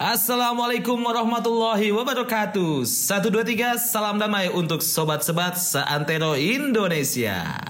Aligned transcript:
Assalamualaikum 0.00 0.96
warahmatullahi 0.96 1.92
wabarakatuh. 1.92 2.88
Satu 2.88 3.28
dua 3.28 3.44
tiga, 3.44 3.76
salam 3.76 4.16
damai 4.16 4.48
untuk 4.48 4.80
sobat-sobat 4.80 5.60
seantero 5.60 6.40
Indonesia. 6.40 7.60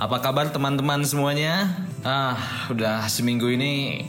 Apa 0.00 0.16
kabar 0.24 0.48
teman-teman 0.48 1.04
semuanya? 1.04 1.76
Ah, 2.00 2.40
udah 2.72 3.04
seminggu 3.04 3.52
ini 3.52 4.08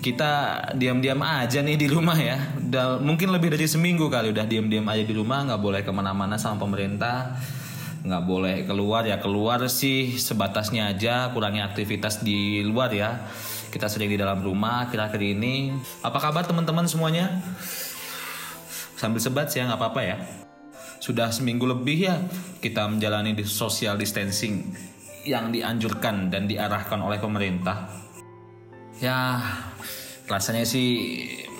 kita 0.00 0.60
diam-diam 0.76 1.20
aja 1.24 1.60
nih 1.64 1.76
di 1.76 1.88
rumah 1.88 2.16
ya. 2.16 2.36
Udah 2.60 3.00
mungkin 3.00 3.32
lebih 3.32 3.52
dari 3.54 3.66
seminggu 3.66 4.08
kali 4.12 4.30
udah 4.32 4.44
diam-diam 4.44 4.86
aja 4.86 5.04
di 5.04 5.14
rumah, 5.16 5.44
nggak 5.46 5.60
boleh 5.62 5.80
ke 5.82 5.92
mana-mana 5.92 6.36
sama 6.36 6.62
pemerintah, 6.62 7.36
nggak 8.06 8.22
boleh 8.22 8.56
keluar 8.68 9.02
ya 9.08 9.18
keluar 9.18 9.64
sih 9.66 10.14
sebatasnya 10.14 10.94
aja, 10.94 11.30
kurangi 11.32 11.64
aktivitas 11.64 12.22
di 12.22 12.62
luar 12.62 12.92
ya. 12.92 13.24
Kita 13.66 13.90
sering 13.90 14.08
di 14.08 14.16
dalam 14.16 14.40
rumah 14.40 14.88
kira-kira 14.88 15.36
ini. 15.36 15.74
Apa 16.00 16.22
kabar 16.22 16.46
teman-teman 16.48 16.88
semuanya? 16.88 17.42
Sambil 18.96 19.20
sebat 19.20 19.52
sih 19.52 19.60
ya 19.60 19.68
nggak 19.68 19.80
apa-apa 19.80 20.00
ya. 20.00 20.16
Sudah 20.96 21.28
seminggu 21.28 21.68
lebih 21.68 22.08
ya 22.08 22.16
kita 22.64 22.88
menjalani 22.88 23.36
di 23.36 23.44
social 23.44 24.00
distancing 24.00 24.72
yang 25.26 25.52
dianjurkan 25.52 26.32
dan 26.32 26.48
diarahkan 26.48 27.02
oleh 27.02 27.20
pemerintah. 27.20 27.90
Ya 28.96 29.44
rasanya 30.26 30.66
sih 30.66 30.88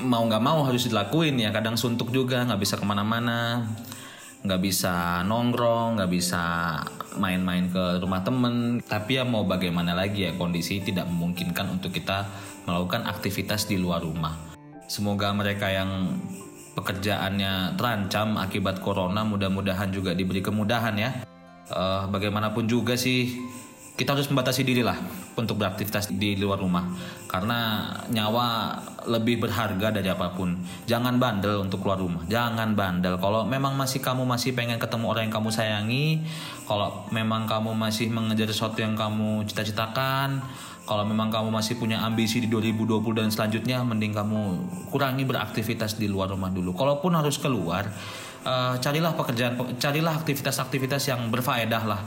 mau 0.02 0.27
nggak 0.27 0.43
mau 0.43 0.66
harus 0.66 0.91
dilakuin 0.91 1.38
ya. 1.38 1.55
Kadang 1.55 1.79
suntuk 1.79 2.11
juga 2.11 2.43
nggak 2.45 2.61
bisa 2.61 2.74
ke 2.77 2.84
mana-mana, 2.84 3.66
nggak 4.43 4.61
bisa 4.62 5.23
nongkrong, 5.24 5.98
nggak 5.98 6.11
bisa 6.11 6.43
main-main 7.16 7.71
ke 7.71 8.02
rumah 8.02 8.23
temen. 8.27 8.82
Tapi 8.82 9.18
ya 9.18 9.24
mau 9.24 9.46
bagaimana 9.46 9.95
lagi 9.95 10.29
ya 10.29 10.35
kondisi 10.35 10.82
tidak 10.82 11.09
memungkinkan 11.09 11.79
untuk 11.80 11.95
kita 11.95 12.26
melakukan 12.66 13.07
aktivitas 13.07 13.71
di 13.71 13.79
luar 13.79 14.02
rumah. 14.02 14.35
Semoga 14.87 15.35
mereka 15.35 15.71
yang 15.71 16.19
pekerjaannya 16.76 17.74
terancam 17.80 18.37
akibat 18.37 18.85
corona 18.85 19.24
mudah-mudahan 19.24 19.91
juga 19.91 20.13
diberi 20.13 20.45
kemudahan 20.45 20.95
ya. 20.95 21.10
Uh, 21.66 22.07
bagaimanapun 22.15 22.71
juga 22.71 22.95
sih 22.95 23.35
kita 23.97 24.13
harus 24.13 24.29
membatasi 24.29 24.61
diri 24.61 24.85
lah 24.85 25.01
untuk 25.41 25.57
beraktivitas 25.57 26.13
di 26.13 26.37
luar 26.37 26.61
rumah 26.61 26.85
karena 27.25 27.89
nyawa 28.13 28.77
lebih 29.09 29.41
berharga 29.41 29.88
dari 29.88 30.13
apa 30.13 30.37
pun. 30.37 30.53
Jangan 30.85 31.16
bandel 31.16 31.65
untuk 31.65 31.80
keluar 31.80 31.97
rumah. 31.97 32.27
Jangan 32.29 32.77
bandel. 32.77 33.16
Kalau 33.16 33.49
memang 33.49 33.73
masih 33.73 34.05
kamu 34.05 34.29
masih 34.29 34.53
pengen 34.53 34.77
ketemu 34.77 35.05
orang 35.09 35.23
yang 35.30 35.35
kamu 35.41 35.49
sayangi, 35.49 36.07
kalau 36.69 37.09
memang 37.09 37.49
kamu 37.49 37.73
masih 37.73 38.13
mengejar 38.13 38.51
sesuatu 38.51 38.83
yang 38.85 38.99
kamu 38.99 39.47
cita-citakan, 39.49 40.43
kalau 40.85 41.07
memang 41.09 41.33
kamu 41.33 41.49
masih 41.49 41.81
punya 41.81 42.03
ambisi 42.03 42.43
di 42.43 42.53
2020 42.53 43.01
dan 43.16 43.29
selanjutnya 43.33 43.81
mending 43.81 44.13
kamu 44.13 44.41
kurangi 44.93 45.25
beraktivitas 45.25 45.97
di 45.97 46.10
luar 46.10 46.31
rumah 46.35 46.53
dulu. 46.53 46.77
Kalaupun 46.77 47.15
harus 47.16 47.38
keluar, 47.41 47.88
uh, 48.45 48.75
carilah 48.77 49.15
pekerjaan, 49.16 49.57
carilah 49.81 50.15
aktivitas-aktivitas 50.19 51.09
yang 51.09 51.31
berfaedah 51.33 51.85
lah 51.87 52.03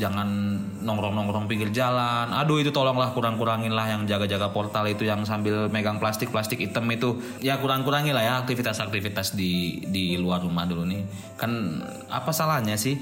jangan 0.00 0.56
nongkrong-nongkrong 0.80 1.44
pinggir 1.44 1.68
jalan. 1.68 2.32
Aduh 2.32 2.64
itu 2.64 2.72
tolonglah 2.72 3.12
kurang-kurangin 3.12 3.76
lah 3.76 3.84
yang 3.92 4.08
jaga-jaga 4.08 4.48
portal 4.48 4.88
itu 4.88 5.04
yang 5.04 5.28
sambil 5.28 5.68
megang 5.68 6.00
plastik-plastik 6.00 6.64
hitam 6.64 6.88
itu. 6.88 7.20
Ya 7.44 7.60
kurang-kurangi 7.60 8.16
lah 8.16 8.24
ya 8.24 8.34
aktivitas-aktivitas 8.40 9.36
di 9.36 9.84
di 9.92 10.16
luar 10.16 10.40
rumah 10.40 10.64
dulu 10.64 10.88
nih. 10.88 11.04
Kan 11.36 11.84
apa 12.08 12.32
salahnya 12.32 12.80
sih 12.80 12.96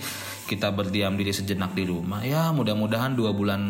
kita 0.50 0.74
berdiam 0.74 1.14
diri 1.14 1.30
sejenak 1.30 1.70
di 1.78 1.86
rumah? 1.86 2.27
Ya 2.27 2.50
mudah-mudahan 2.50 3.14
dua 3.14 3.30
bulan 3.30 3.62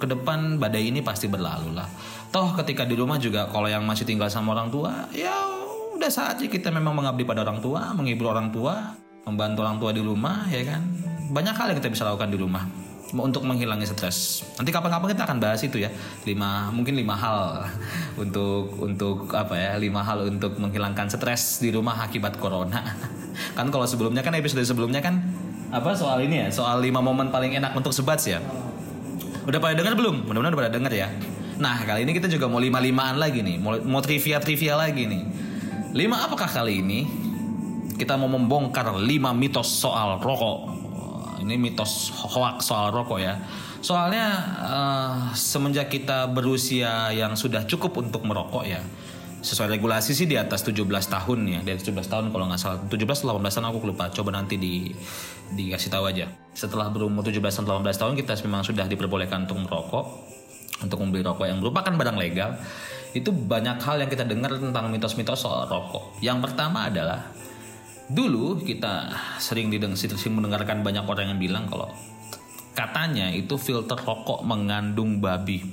ke 0.00 0.08
depan 0.08 0.56
badai 0.56 0.88
ini 0.88 1.04
pasti 1.04 1.28
berlalu 1.28 1.76
lah. 1.76 1.86
Toh 2.32 2.56
ketika 2.56 2.88
di 2.88 2.96
rumah 2.96 3.20
juga 3.20 3.44
kalau 3.52 3.68
yang 3.68 3.84
masih 3.84 4.08
tinggal 4.08 4.32
sama 4.32 4.56
orang 4.56 4.72
tua, 4.72 5.04
ya 5.12 5.34
udah 6.00 6.08
saatnya 6.08 6.48
kita 6.48 6.72
memang 6.72 6.96
mengabdi 6.96 7.28
pada 7.28 7.44
orang 7.44 7.60
tua, 7.60 7.92
menghibur 7.92 8.32
orang 8.32 8.48
tua, 8.48 8.96
membantu 9.26 9.58
orang 9.66 9.76
tua 9.76 9.90
di 9.92 10.00
rumah 10.00 10.48
ya 10.48 10.64
kan 10.64 11.09
banyak 11.30 11.54
hal 11.54 11.66
yang 11.70 11.78
kita 11.78 11.90
bisa 11.94 12.02
lakukan 12.02 12.28
di 12.34 12.38
rumah 12.38 12.66
untuk 13.18 13.42
menghilangi 13.42 13.86
stres. 13.90 14.46
Nanti 14.54 14.70
kapan-kapan 14.70 15.14
kita 15.14 15.22
akan 15.26 15.38
bahas 15.42 15.60
itu 15.66 15.82
ya. 15.82 15.90
Lima 16.22 16.70
mungkin 16.70 16.94
lima 16.94 17.18
hal 17.18 17.66
untuk 18.22 18.78
untuk 18.78 19.34
apa 19.34 19.54
ya? 19.58 19.72
Lima 19.78 20.06
hal 20.06 20.30
untuk 20.30 20.58
menghilangkan 20.58 21.10
stres 21.10 21.58
di 21.58 21.74
rumah 21.74 21.98
akibat 22.06 22.38
corona. 22.38 22.94
kan 23.58 23.66
kalau 23.70 23.86
sebelumnya 23.86 24.22
kan 24.22 24.34
episode 24.38 24.62
sebelumnya 24.62 25.02
kan 25.02 25.22
apa 25.74 25.94
soal 25.94 26.22
ini 26.22 26.46
ya? 26.46 26.48
Soal 26.54 26.82
lima 26.82 27.02
momen 27.02 27.34
paling 27.34 27.58
enak 27.58 27.74
untuk 27.74 27.90
sebat 27.90 28.22
ya. 28.22 28.38
Udah 29.46 29.58
pada 29.58 29.74
dengar 29.74 29.98
belum? 29.98 30.30
Mudah-mudahan 30.30 30.54
udah 30.54 30.62
pada 30.66 30.72
dengar 30.74 30.92
ya. 30.94 31.08
Nah 31.58 31.82
kali 31.82 32.06
ini 32.06 32.12
kita 32.14 32.30
juga 32.30 32.46
mau 32.46 32.62
lima 32.62 32.80
limaan 32.80 33.20
lagi 33.20 33.44
nih, 33.44 33.60
mau, 33.60 33.76
mau 33.84 34.00
trivia 34.00 34.38
trivia 34.40 34.78
lagi 34.78 35.04
nih. 35.04 35.22
Lima 35.92 36.22
apakah 36.24 36.46
kali 36.46 36.80
ini? 36.80 37.00
Kita 38.00 38.16
mau 38.16 38.32
membongkar 38.32 38.96
lima 38.96 39.36
mitos 39.36 39.68
soal 39.68 40.16
rokok 40.24 40.80
ini 41.40 41.56
mitos 41.56 42.12
hoax 42.12 42.68
soal 42.68 42.92
rokok 42.92 43.18
ya. 43.18 43.40
Soalnya 43.80 44.26
uh, 44.60 45.16
semenjak 45.32 45.88
kita 45.88 46.28
berusia 46.28 47.08
yang 47.16 47.32
sudah 47.32 47.64
cukup 47.64 47.96
untuk 48.04 48.22
merokok 48.28 48.68
ya. 48.68 48.84
Sesuai 49.40 49.80
regulasi 49.80 50.12
sih 50.12 50.28
di 50.28 50.36
atas 50.36 50.60
17 50.68 50.84
tahun 50.84 51.38
ya. 51.48 51.58
Atas 51.64 51.88
17 51.88 52.12
tahun 52.12 52.24
kalau 52.28 52.44
nggak 52.52 52.60
salah. 52.60 52.78
17 52.84 53.00
atau 53.08 53.40
18 53.40 53.56
tahun 53.56 53.66
aku 53.72 53.78
lupa. 53.88 54.12
Coba 54.12 54.36
nanti 54.36 54.60
di 54.60 54.92
dikasih 55.56 55.88
tahu 55.88 56.12
aja. 56.12 56.28
Setelah 56.52 56.92
berumur 56.92 57.24
17 57.24 57.40
atau 57.40 57.80
18 57.80 57.96
tahun 57.96 58.12
kita 58.20 58.36
memang 58.44 58.62
sudah 58.68 58.84
diperbolehkan 58.84 59.48
untuk 59.48 59.64
merokok. 59.64 60.06
Untuk 60.84 61.00
membeli 61.00 61.24
rokok 61.24 61.48
yang 61.48 61.56
merupakan 61.64 61.92
barang 61.96 62.16
legal. 62.20 62.60
Itu 63.16 63.32
banyak 63.32 63.80
hal 63.80 64.04
yang 64.04 64.10
kita 64.12 64.28
dengar 64.28 64.60
tentang 64.60 64.92
mitos-mitos 64.92 65.40
soal 65.40 65.64
rokok. 65.64 66.20
Yang 66.20 66.44
pertama 66.44 66.92
adalah 66.92 67.32
dulu 68.10 68.58
kita 68.58 69.14
sering 69.38 69.70
didengar 69.70 69.94
sering 69.94 70.34
mendengarkan 70.34 70.82
banyak 70.82 71.06
orang 71.06 71.30
yang 71.30 71.38
bilang 71.38 71.64
kalau 71.70 71.86
katanya 72.74 73.30
itu 73.30 73.54
filter 73.54 73.98
rokok 73.98 74.42
mengandung 74.42 75.22
babi. 75.22 75.62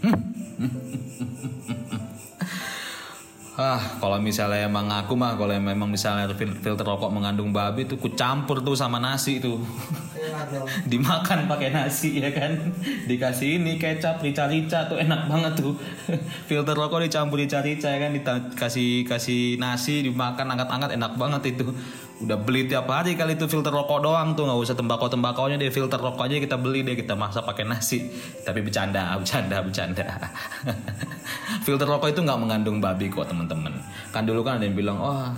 ah, 3.58 3.82
kalau 3.98 4.22
misalnya 4.22 4.70
emang 4.70 4.86
aku 4.94 5.18
mah 5.18 5.34
kalau 5.34 5.58
memang 5.58 5.90
misalnya 5.90 6.30
filter 6.36 6.86
rokok 6.86 7.10
mengandung 7.10 7.50
babi 7.50 7.90
itu 7.90 7.98
ku 7.98 8.14
campur 8.14 8.62
tuh 8.62 8.78
sama 8.78 9.02
nasi 9.02 9.42
Dimakan 10.86 11.50
pakai 11.50 11.70
nasi 11.74 12.22
ya 12.22 12.30
kan. 12.34 12.54
Dikasih 13.10 13.62
ini 13.62 13.82
kecap 13.82 14.22
rica-rica 14.22 14.86
tuh 14.86 15.02
enak 15.02 15.26
banget 15.26 15.54
tuh. 15.58 15.74
filter 16.50 16.76
rokok 16.78 17.04
dicampur 17.04 17.42
rica-rica 17.42 17.90
ya 17.90 18.00
kan? 18.08 18.12
Dikasih 18.14 19.08
kasih 19.08 19.58
nasi 19.58 20.06
dimakan 20.06 20.54
angkat-angkat 20.54 20.96
enak 20.96 21.14
banget 21.18 21.58
itu. 21.58 21.74
Udah 22.18 22.34
beli 22.42 22.66
tiap 22.66 22.90
hari 22.90 23.14
kali 23.14 23.38
itu 23.38 23.46
filter 23.46 23.70
rokok 23.70 24.02
doang 24.02 24.34
tuh. 24.34 24.50
Nggak 24.50 24.60
usah 24.66 24.76
tembakau 24.78 25.08
tembakaunya 25.10 25.58
deh 25.62 25.70
filter 25.70 26.02
rokok 26.02 26.26
aja 26.26 26.42
kita 26.42 26.58
beli 26.58 26.82
deh 26.82 26.98
kita 26.98 27.14
masak 27.14 27.46
pakai 27.46 27.66
nasi. 27.66 28.10
Tapi 28.42 28.66
bercanda 28.66 29.14
bercanda 29.18 29.62
bercanda. 29.62 30.06
Filter 31.66 31.84
rokok 31.84 32.16
itu 32.16 32.24
nggak 32.24 32.40
mengandung 32.40 32.78
babi 32.80 33.12
kok 33.12 33.28
teman-teman. 33.28 33.76
Kan 34.16 34.24
dulu 34.24 34.42
kan 34.42 34.58
ada 34.58 34.66
yang 34.66 34.78
bilang 34.78 34.98
oh 34.98 35.30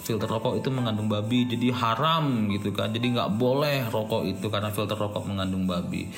filter 0.00 0.26
rokok 0.26 0.58
itu 0.58 0.68
mengandung 0.72 1.06
babi 1.06 1.44
jadi 1.46 1.70
haram 1.76 2.48
gitu 2.50 2.72
kan. 2.72 2.90
Jadi 2.90 3.14
nggak 3.14 3.36
boleh 3.36 3.86
rokok 3.92 4.26
itu 4.26 4.48
karena 4.48 4.72
filter 4.72 4.96
rokok 4.96 5.28
mengandung 5.28 5.68
babi. 5.68 6.08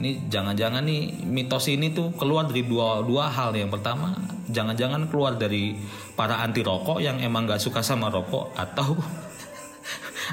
Ini 0.00 0.28
jangan-jangan 0.28 0.84
nih 0.84 1.24
mitos 1.24 1.68
ini 1.68 1.92
tuh 1.92 2.12
keluar 2.16 2.48
dari 2.48 2.64
dua 2.64 3.00
dua 3.04 3.32
hal. 3.32 3.56
Yang 3.56 3.80
pertama 3.80 4.16
jangan-jangan 4.50 5.08
keluar 5.08 5.34
dari 5.40 5.76
para 6.14 6.44
anti 6.44 6.60
rokok 6.60 7.00
yang 7.00 7.16
emang 7.18 7.48
nggak 7.48 7.60
suka 7.62 7.80
sama 7.80 8.12
rokok 8.12 8.52
atau 8.54 8.96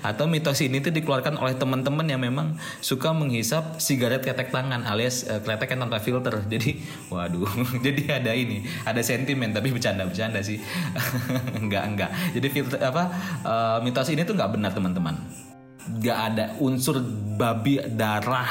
atau 0.01 0.25
mitos 0.29 0.59
ini 0.61 0.81
tuh 0.83 0.93
dikeluarkan 0.93 1.37
oleh 1.39 1.55
teman-teman 1.55 2.05
yang 2.07 2.21
memang 2.21 2.57
suka 2.83 3.13
menghisap 3.13 3.77
sigaret 3.81 4.21
ketek 4.21 4.49
tangan 4.49 4.83
alias 4.85 5.25
uh, 5.27 5.41
yang 5.43 5.87
tanpa 5.87 5.99
filter. 6.01 6.43
Jadi 6.45 6.81
waduh 7.09 7.47
jadi 7.85 8.21
ada 8.21 8.31
ini 8.33 8.65
ada 8.83 9.01
sentimen 9.01 9.53
tapi 9.53 9.73
bercanda-bercanda 9.73 10.41
sih. 10.41 10.61
Enggak 11.61 11.83
enggak. 11.89 12.11
Jadi 12.35 12.47
filter 12.49 12.79
apa 12.81 13.03
uh, 13.43 13.77
mitos 13.83 14.09
ini 14.13 14.23
tuh 14.23 14.37
nggak 14.37 14.51
benar 14.57 14.71
teman-teman. 14.73 15.15
Nggak 15.87 16.17
ada 16.33 16.45
unsur 16.59 16.99
babi 17.39 17.79
darah 17.95 18.49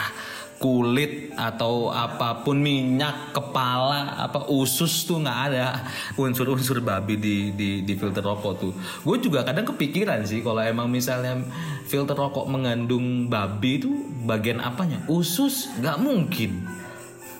kulit 0.56 1.36
atau 1.36 1.92
apa 1.92 2.40
pun 2.40 2.56
minyak 2.56 3.36
kepala 3.36 4.16
apa 4.16 4.48
usus 4.48 5.04
tuh 5.04 5.20
nggak 5.20 5.40
ada. 5.52 5.84
Unsur-unsur 6.16 6.80
babi 6.80 7.20
di, 7.20 7.36
di 7.52 7.70
di 7.84 7.92
filter 7.94 8.24
rokok 8.24 8.54
tuh. 8.56 8.72
Gue 9.04 9.20
juga 9.20 9.44
kadang 9.44 9.68
kepikiran 9.68 10.24
sih 10.24 10.40
kalau 10.40 10.64
emang 10.64 10.88
misalnya 10.88 11.40
filter 11.84 12.16
rokok 12.16 12.48
mengandung 12.48 13.28
babi 13.28 13.84
itu 13.84 13.90
bagian 14.24 14.64
apanya? 14.64 15.04
Usus? 15.06 15.68
Nggak 15.80 15.96
mungkin. 16.00 16.50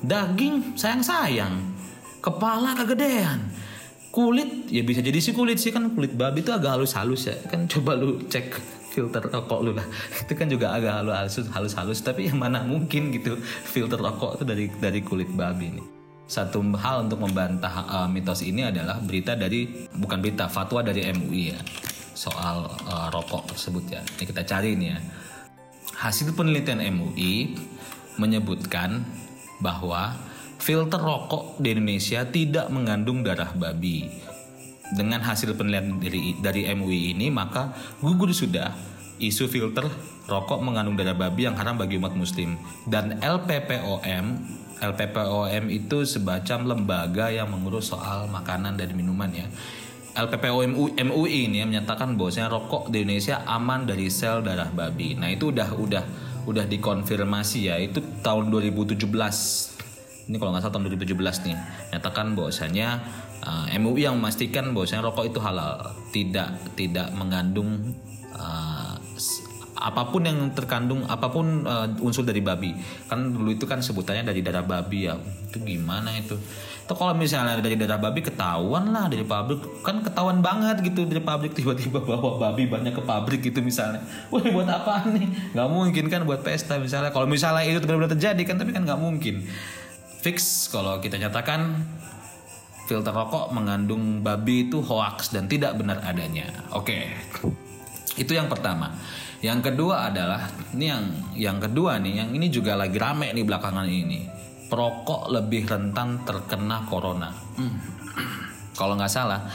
Daging? 0.05 0.77
Sayang 0.77 1.03
sayang 1.03 1.55
kepala 2.27 2.75
kegedean. 2.75 3.39
Kulit? 4.11 4.67
Ya 4.73 4.83
bisa 4.83 5.05
jadi 5.05 5.21
sih 5.21 5.37
kulit 5.37 5.61
sih 5.63 5.71
kan 5.71 5.93
kulit 5.93 6.17
babi 6.17 6.43
itu 6.43 6.51
agak 6.51 6.75
halus 6.75 6.97
halus 6.99 7.31
ya. 7.31 7.37
Kan 7.47 7.71
coba 7.71 7.95
lu 7.95 8.21
cek 8.27 8.59
filter 8.97 9.21
rokok 9.21 9.61
lu 9.61 9.77
lah. 9.77 9.85
Itu 10.25 10.33
kan 10.33 10.49
juga 10.49 10.73
agak 10.73 11.05
halus 11.05 11.37
halus 11.53 11.75
halus 11.77 12.01
tapi 12.01 12.33
yang 12.33 12.41
mana 12.41 12.65
mungkin 12.65 13.13
gitu 13.13 13.37
filter 13.45 14.01
rokok 14.01 14.41
itu 14.41 14.45
dari 14.49 14.65
dari 14.73 15.05
kulit 15.05 15.29
babi 15.37 15.77
nih. 15.77 15.87
Satu 16.27 16.65
hal 16.81 17.07
untuk 17.07 17.23
membantah 17.23 17.87
uh, 17.87 18.09
mitos 18.09 18.43
ini 18.43 18.65
adalah 18.65 18.99
berita 18.99 19.37
dari 19.37 19.87
bukan 19.95 20.19
berita 20.19 20.49
fatwa 20.49 20.83
dari 20.83 21.07
MUI 21.13 21.43
ya 21.53 21.61
soal 22.17 22.67
uh, 22.89 23.13
rokok 23.13 23.53
tersebut 23.53 23.85
ya. 23.93 24.01
Ini 24.01 24.25
kita 24.25 24.43
cari 24.49 24.73
nih 24.75 24.89
ya. 24.89 24.99
Hasil 26.01 26.33
penelitian 26.33 26.81
MUI 26.83 27.55
menyebutkan 28.17 29.05
bahwa 29.61 30.17
filter 30.57 30.99
rokok 30.99 31.61
di 31.61 31.77
Indonesia 31.77 32.25
tidak 32.27 32.73
mengandung 32.73 33.21
darah 33.23 33.53
babi 33.53 34.26
dengan 34.95 35.19
hasil 35.25 35.59
penelitian 35.59 35.99
dari 35.99 36.39
dari 36.39 36.63
MUI 36.71 37.17
ini 37.17 37.27
maka 37.33 37.75
gugur 37.99 38.31
sudah 38.31 38.71
isu 39.19 39.49
filter 39.49 39.89
rokok 40.29 40.61
mengandung 40.63 40.95
darah 40.95 41.17
babi 41.17 41.49
yang 41.49 41.57
haram 41.59 41.81
bagi 41.81 41.97
umat 41.99 42.15
muslim 42.15 42.55
dan 42.87 43.19
LPPOM 43.19 44.57
LPPOM 44.77 45.73
itu 45.73 46.05
semacam 46.05 46.77
lembaga 46.77 47.33
yang 47.33 47.49
mengurus 47.49 47.97
soal 47.97 48.29
makanan 48.29 48.77
dan 48.77 48.93
minuman 48.93 49.33
ya. 49.33 49.49
LPPOM 50.17 50.97
MUI 50.97 51.49
ini 51.49 51.61
menyatakan 51.65 52.17
bahwasanya 52.17 52.49
rokok 52.49 52.89
di 52.89 53.05
Indonesia 53.05 53.45
aman 53.45 53.85
dari 53.85 54.09
sel 54.09 54.41
darah 54.41 54.69
babi. 54.73 55.13
Nah, 55.13 55.29
itu 55.29 55.53
udah 55.53 55.77
udah 55.77 56.05
udah 56.49 56.65
dikonfirmasi 56.65 57.69
ya. 57.69 57.77
Itu 57.77 58.01
tahun 58.25 58.49
2017. 58.49 58.97
Ini 60.27 60.37
kalau 60.41 60.51
nggak 60.57 60.63
salah 60.65 60.75
tahun 60.77 60.89
2017 60.93 61.45
nih. 61.45 61.57
Nyatakan 61.93 62.27
bahwasanya 62.33 62.89
uh, 63.47 63.67
MUI 63.79 64.11
yang 64.11 64.19
memastikan 64.19 64.75
bahwasanya 64.75 65.07
rokok 65.07 65.31
itu 65.31 65.39
halal, 65.39 65.95
tidak 66.11 66.59
tidak 66.75 67.09
mengandung 67.15 67.95
uh, 68.35 68.99
apa 69.77 70.09
pun 70.09 70.25
yang 70.25 70.51
terkandung 70.57 71.05
apa 71.07 71.31
pun 71.31 71.63
uh, 71.63 71.87
unsur 72.03 72.27
dari 72.27 72.43
babi. 72.43 72.75
Kan 73.07 73.31
dulu 73.31 73.55
itu 73.55 73.69
kan 73.69 73.79
sebutannya 73.79 74.27
dari 74.27 74.43
darah 74.43 74.67
babi 74.67 75.07
ya. 75.07 75.15
Itu 75.47 75.63
gimana 75.63 76.17
itu? 76.17 76.35
Atau 76.87 76.97
kalau 76.97 77.19
misalnya 77.19 77.59
dari 77.61 77.77
darah 77.77 78.01
babi 78.01 78.25
ketahuan 78.25 78.91
lah 78.91 79.07
dari 79.07 79.23
pabrik. 79.23 79.85
Kan 79.85 80.01
ketahuan 80.01 80.41
banget 80.41 80.81
gitu 80.81 81.05
dari 81.05 81.21
pabrik 81.23 81.53
tiba-tiba 81.53 82.03
bawa 82.03 82.41
babi 82.41 82.67
banyak 82.67 82.97
ke 82.97 83.03
pabrik 83.05 83.41
gitu 83.45 83.61
misalnya. 83.61 84.01
Wah 84.33 84.43
buat 84.43 84.67
apa 84.67 85.07
nih? 85.13 85.55
Nggak 85.55 85.69
mungkin 85.71 86.05
kan 86.09 86.21
buat 86.25 86.41
pesta 86.41 86.81
misalnya. 86.81 87.13
Kalau 87.13 87.29
misalnya 87.29 87.63
itu 87.69 87.79
benar-benar 87.85 88.17
terjadi 88.17 88.43
kan 88.43 88.57
tapi 88.57 88.73
kan 88.73 88.83
nggak 88.83 88.99
mungkin. 88.99 89.45
Fix 90.25 90.67
kalau 90.73 90.99
kita 90.99 91.21
nyatakan 91.21 91.87
filter 92.87 93.13
rokok 93.13 93.51
mengandung 93.51 94.23
babi 94.23 94.71
itu 94.71 94.81
hoax 94.81 95.35
dan 95.35 95.51
tidak 95.51 95.75
benar 95.77 96.01
adanya 96.07 96.49
oke 96.73 97.11
itu 98.17 98.33
yang 98.33 98.49
pertama 98.49 98.97
yang 99.45 99.61
kedua 99.61 100.09
adalah 100.09 100.49
ini 100.73 100.87
yang 100.89 101.05
yang 101.37 101.59
kedua 101.61 102.01
nih, 102.01 102.25
yang 102.25 102.31
ini 102.33 102.49
juga 102.49 102.73
lagi 102.73 102.97
rame 102.97 103.31
nih 103.37 103.45
belakangan 103.45 103.85
ini. 103.85 104.25
Perokok 104.67 105.31
lebih 105.31 105.69
rentan 105.69 106.27
terkena 106.27 106.83
corona. 106.89 107.31
Hmm. 107.55 107.77
Kalau 108.75 108.99
nggak 108.99 109.13
salah, 109.13 109.47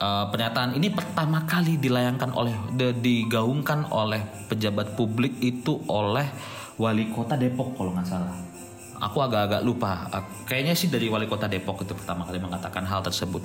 uh, 0.00 0.26
pernyataan 0.32 0.74
ini 0.74 0.90
pertama 0.90 1.46
kali 1.46 1.78
dilayangkan 1.78 2.34
oleh 2.34 2.56
de, 2.74 2.90
digaungkan 2.96 3.86
oleh 3.94 4.24
pejabat 4.50 4.98
publik 4.98 5.38
itu 5.38 5.78
oleh 5.86 6.26
wali 6.80 7.06
kota 7.14 7.38
Depok 7.38 7.78
kalau 7.78 7.94
nggak 7.94 8.08
salah. 8.08 8.34
Aku 9.00 9.20
agak-agak 9.20 9.62
lupa. 9.66 10.08
Kayaknya 10.48 10.74
sih 10.74 10.88
dari 10.88 11.10
wali 11.12 11.28
kota 11.28 11.46
Depok 11.46 11.84
itu 11.84 11.92
pertama 11.92 12.24
kali 12.24 12.40
mengatakan 12.40 12.84
hal 12.88 13.04
tersebut 13.04 13.44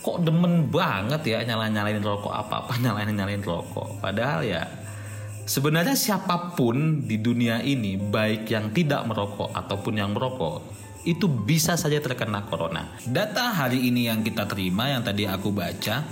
kok 0.00 0.24
demen 0.24 0.72
banget 0.72 1.20
ya 1.28 1.38
nyalain 1.44 1.76
nyalain 1.76 2.00
rokok 2.00 2.32
apa 2.32 2.64
apa 2.64 2.72
nyalain 2.80 3.12
nyalain 3.12 3.44
rokok 3.44 4.00
padahal 4.00 4.40
ya 4.40 4.64
Sebenarnya 5.50 5.98
siapa 5.98 6.54
pun 6.54 7.02
di 7.10 7.18
dunia 7.18 7.58
ini, 7.58 7.98
baik 7.98 8.46
yang 8.54 8.70
tidak 8.70 9.02
merokok 9.02 9.50
ataupun 9.50 9.98
yang 9.98 10.14
merokok, 10.14 10.62
itu 11.02 11.26
bisa 11.26 11.74
saja 11.74 11.98
terkena 11.98 12.46
corona. 12.46 12.86
Data 13.02 13.50
hari 13.50 13.82
ini 13.90 14.06
yang 14.06 14.22
kita 14.22 14.46
terima, 14.46 14.86
yang 14.94 15.02
tadi 15.02 15.26
aku 15.26 15.50
baca 15.50 16.06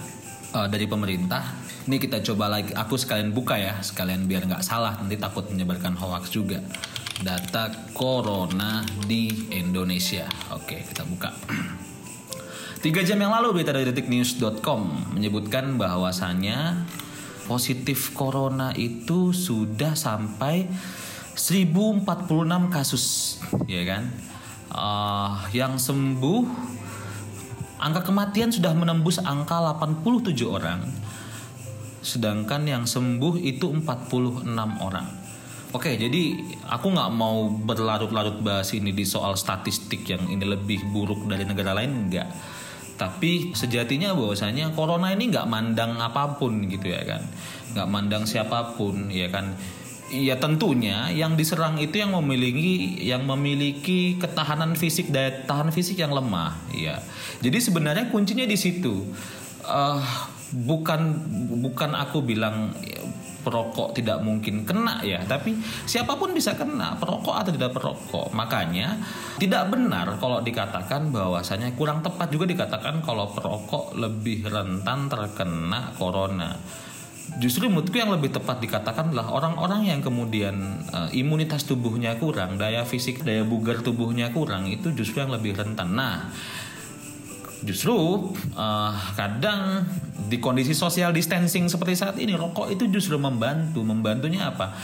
uh, 0.58 0.66
dari 0.66 0.90
pemerintah, 0.90 1.54
ini 1.86 2.02
kita 2.02 2.18
coba 2.26 2.50
lagi. 2.50 2.74
Aku 2.74 2.98
sekalian 2.98 3.30
buka 3.30 3.54
ya, 3.54 3.78
sekalian 3.78 4.26
biar 4.26 4.42
nggak 4.42 4.66
salah, 4.66 4.98
nanti 4.98 5.14
takut 5.14 5.46
menyebarkan 5.46 5.94
hoax 5.94 6.34
juga. 6.34 6.58
Data 7.18 7.90
corona 7.90 8.86
di 9.06 9.50
Indonesia. 9.50 10.30
Oke, 10.54 10.86
kita 10.86 11.02
buka. 11.02 11.34
Tiga 12.78 13.02
jam 13.02 13.18
yang 13.18 13.34
lalu 13.34 13.58
berita 13.58 13.74
dari 13.74 13.90
detiknews.com 13.90 15.14
menyebutkan 15.18 15.74
bahwasannya 15.74 16.86
positif 17.50 18.14
corona 18.14 18.70
itu 18.78 19.34
sudah 19.34 19.98
sampai 19.98 20.70
1046 21.34 22.30
kasus 22.70 23.04
ya 23.66 23.82
kan 23.82 24.14
uh, 24.70 25.42
yang 25.50 25.74
sembuh 25.74 26.42
angka 27.82 28.06
kematian 28.06 28.54
sudah 28.54 28.74
menembus 28.78 29.18
angka 29.18 29.58
87 29.58 30.38
orang 30.46 30.86
sedangkan 32.02 32.62
yang 32.62 32.84
sembuh 32.86 33.42
itu 33.42 33.74
46 33.74 34.46
orang 34.82 35.17
Oke, 35.68 36.00
jadi 36.00 36.40
aku 36.64 36.96
nggak 36.96 37.10
mau 37.12 37.52
berlarut-larut 37.52 38.40
bahas 38.40 38.72
ini 38.72 38.96
di 38.96 39.04
soal 39.04 39.36
statistik 39.36 40.08
yang 40.08 40.24
ini 40.32 40.48
lebih 40.48 40.88
buruk 40.88 41.28
dari 41.28 41.44
negara 41.44 41.76
lain, 41.76 42.08
enggak 42.08 42.28
tapi 42.98 43.54
sejatinya 43.54 44.10
bahwasanya 44.10 44.74
corona 44.74 45.14
ini 45.14 45.30
nggak 45.30 45.46
mandang 45.46 46.02
apa 46.02 46.34
pun 46.34 46.66
gitu 46.66 46.90
ya 46.90 47.06
kan 47.06 47.22
nggak 47.72 47.86
mandang 47.86 48.26
siapa 48.26 48.74
pun 48.74 49.06
ya 49.08 49.30
kan 49.30 49.54
Ya 50.08 50.40
tentunya 50.40 51.12
yang 51.12 51.36
diserang 51.36 51.76
itu 51.76 52.00
yang 52.00 52.16
memiliki 52.16 52.96
yang 53.04 53.28
memiliki 53.28 54.16
ketahanan 54.16 54.72
fisik 54.72 55.12
daya 55.12 55.44
tahan 55.44 55.68
fisik 55.68 56.00
yang 56.00 56.16
lemah 56.16 56.56
ya. 56.72 56.96
Jadi 57.44 57.60
sebenarnya 57.60 58.08
kuncinya 58.08 58.48
di 58.48 58.56
situ. 58.56 59.04
Uh, 59.68 60.00
bukan 60.64 61.28
bukan 61.60 61.92
aku 61.92 62.24
bilang 62.24 62.72
perokok 63.48 63.96
tidak 63.96 64.20
mungkin 64.20 64.68
kena 64.68 65.00
ya, 65.00 65.24
tapi 65.24 65.56
siapa 65.88 66.20
pun 66.20 66.36
bisa 66.36 66.52
kena, 66.52 67.00
perokok 67.00 67.32
atau 67.32 67.48
tidak 67.48 67.72
perokok. 67.72 68.28
Makanya 68.36 69.00
tidak 69.40 69.72
benar 69.72 70.20
kalau 70.20 70.44
dikatakan 70.44 71.08
bahwasanya 71.08 71.72
kurang 71.72 72.04
tepat 72.04 72.28
juga 72.28 72.44
dikatakan 72.44 73.00
kalau 73.00 73.32
perokok 73.32 73.96
lebih 73.96 74.44
rentan 74.44 75.08
terkena 75.08 75.96
corona. 75.96 76.52
Justru 77.36 77.68
menurutku 77.68 78.00
yang 78.00 78.08
lebih 78.08 78.32
tepat 78.32 78.56
dikatakan 78.56 79.12
adalah 79.12 79.28
orang-orang 79.36 79.92
yang 79.92 80.00
kemudian 80.00 80.80
uh, 80.88 81.12
imunitas 81.12 81.68
tubuhnya 81.68 82.16
kurang, 82.16 82.56
daya 82.56 82.88
fisik, 82.88 83.20
daya 83.20 83.44
bugar 83.44 83.84
tubuhnya 83.84 84.32
kurang 84.32 84.64
itu 84.64 84.96
justru 84.96 85.20
yang 85.20 85.32
lebih 85.36 85.52
rentan. 85.52 85.92
Nah, 85.92 86.32
justru 87.66 87.94
uh, 88.54 88.92
kadang 89.18 89.82
di 90.28 90.38
kondisi 90.38 90.76
social 90.76 91.10
distancing 91.10 91.66
seperti 91.66 91.94
saat 91.96 92.16
ini 92.20 92.36
rokok 92.36 92.68
itu 92.70 92.86
justru 92.92 93.16
membantu. 93.16 93.80
Membantunya 93.82 94.52
apa? 94.52 94.76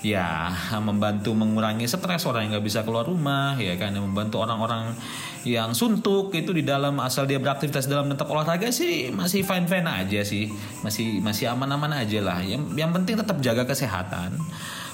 Ya 0.00 0.48
membantu 0.80 1.36
mengurangi 1.36 1.84
stres 1.84 2.24
orang 2.24 2.48
yang 2.48 2.56
nggak 2.56 2.64
bisa 2.64 2.80
keluar 2.84 3.04
rumah 3.04 3.56
ya 3.60 3.76
kan? 3.76 3.92
Membantu 3.96 4.40
orang-orang 4.40 4.96
yang 5.44 5.72
suntuk 5.72 6.32
itu 6.36 6.52
di 6.52 6.64
dalam 6.64 6.96
asal 7.00 7.24
dia 7.24 7.40
beraktivitas 7.40 7.88
dalam 7.88 8.12
tetap 8.12 8.28
olahraga 8.28 8.68
sih 8.72 9.08
masih 9.12 9.44
fine 9.44 9.68
fine 9.68 9.88
aja 9.88 10.20
sih. 10.24 10.48
Masih 10.80 11.20
masih 11.20 11.52
aman-aman 11.52 12.00
aja 12.00 12.20
lah. 12.24 12.40
Yang 12.40 12.72
yang 12.76 12.92
penting 12.96 13.20
tetap 13.20 13.40
jaga 13.44 13.68
kesehatan 13.68 14.40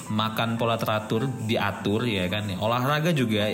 makan 0.07 0.55
pola 0.55 0.79
teratur 0.79 1.27
diatur 1.45 2.07
ya 2.07 2.31
kan 2.31 2.47
olahraga 2.59 3.11
juga 3.11 3.51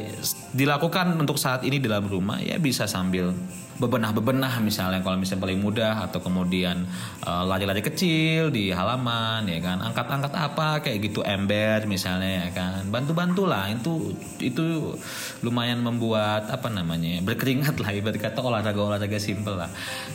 dilakukan 0.53 1.17
untuk 1.17 1.41
saat 1.41 1.65
ini 1.65 1.81
dalam 1.81 2.05
rumah 2.05 2.37
ya 2.37 2.61
bisa 2.61 2.85
sambil 2.85 3.33
bebenah-bebenah 3.81 4.61
misalnya 4.61 5.01
kalau 5.01 5.17
misalnya 5.17 5.49
paling 5.49 5.59
mudah 5.61 6.05
atau 6.05 6.21
kemudian 6.21 6.85
uh, 7.25 7.43
lari-lari 7.43 7.81
kecil 7.81 8.53
di 8.53 8.69
halaman 8.69 9.49
ya 9.49 9.59
kan. 9.63 9.81
Angkat-angkat 9.81 10.33
apa 10.33 10.67
kayak 10.85 10.97
gitu 11.09 11.25
ember 11.25 11.85
misalnya 11.89 12.47
ya 12.47 12.49
kan. 12.53 12.85
Bantu-bantulah 12.93 13.73
itu 13.73 14.13
itu 14.37 14.95
lumayan 15.41 15.81
membuat 15.81 16.53
apa 16.53 16.69
namanya 16.69 17.21
berkeringat 17.25 17.81
lah 17.81 17.91
ibarat 17.91 18.21
kata 18.21 18.39
olahraga-olahraga 18.45 19.17
simple 19.17 19.57
lah. 19.57 19.69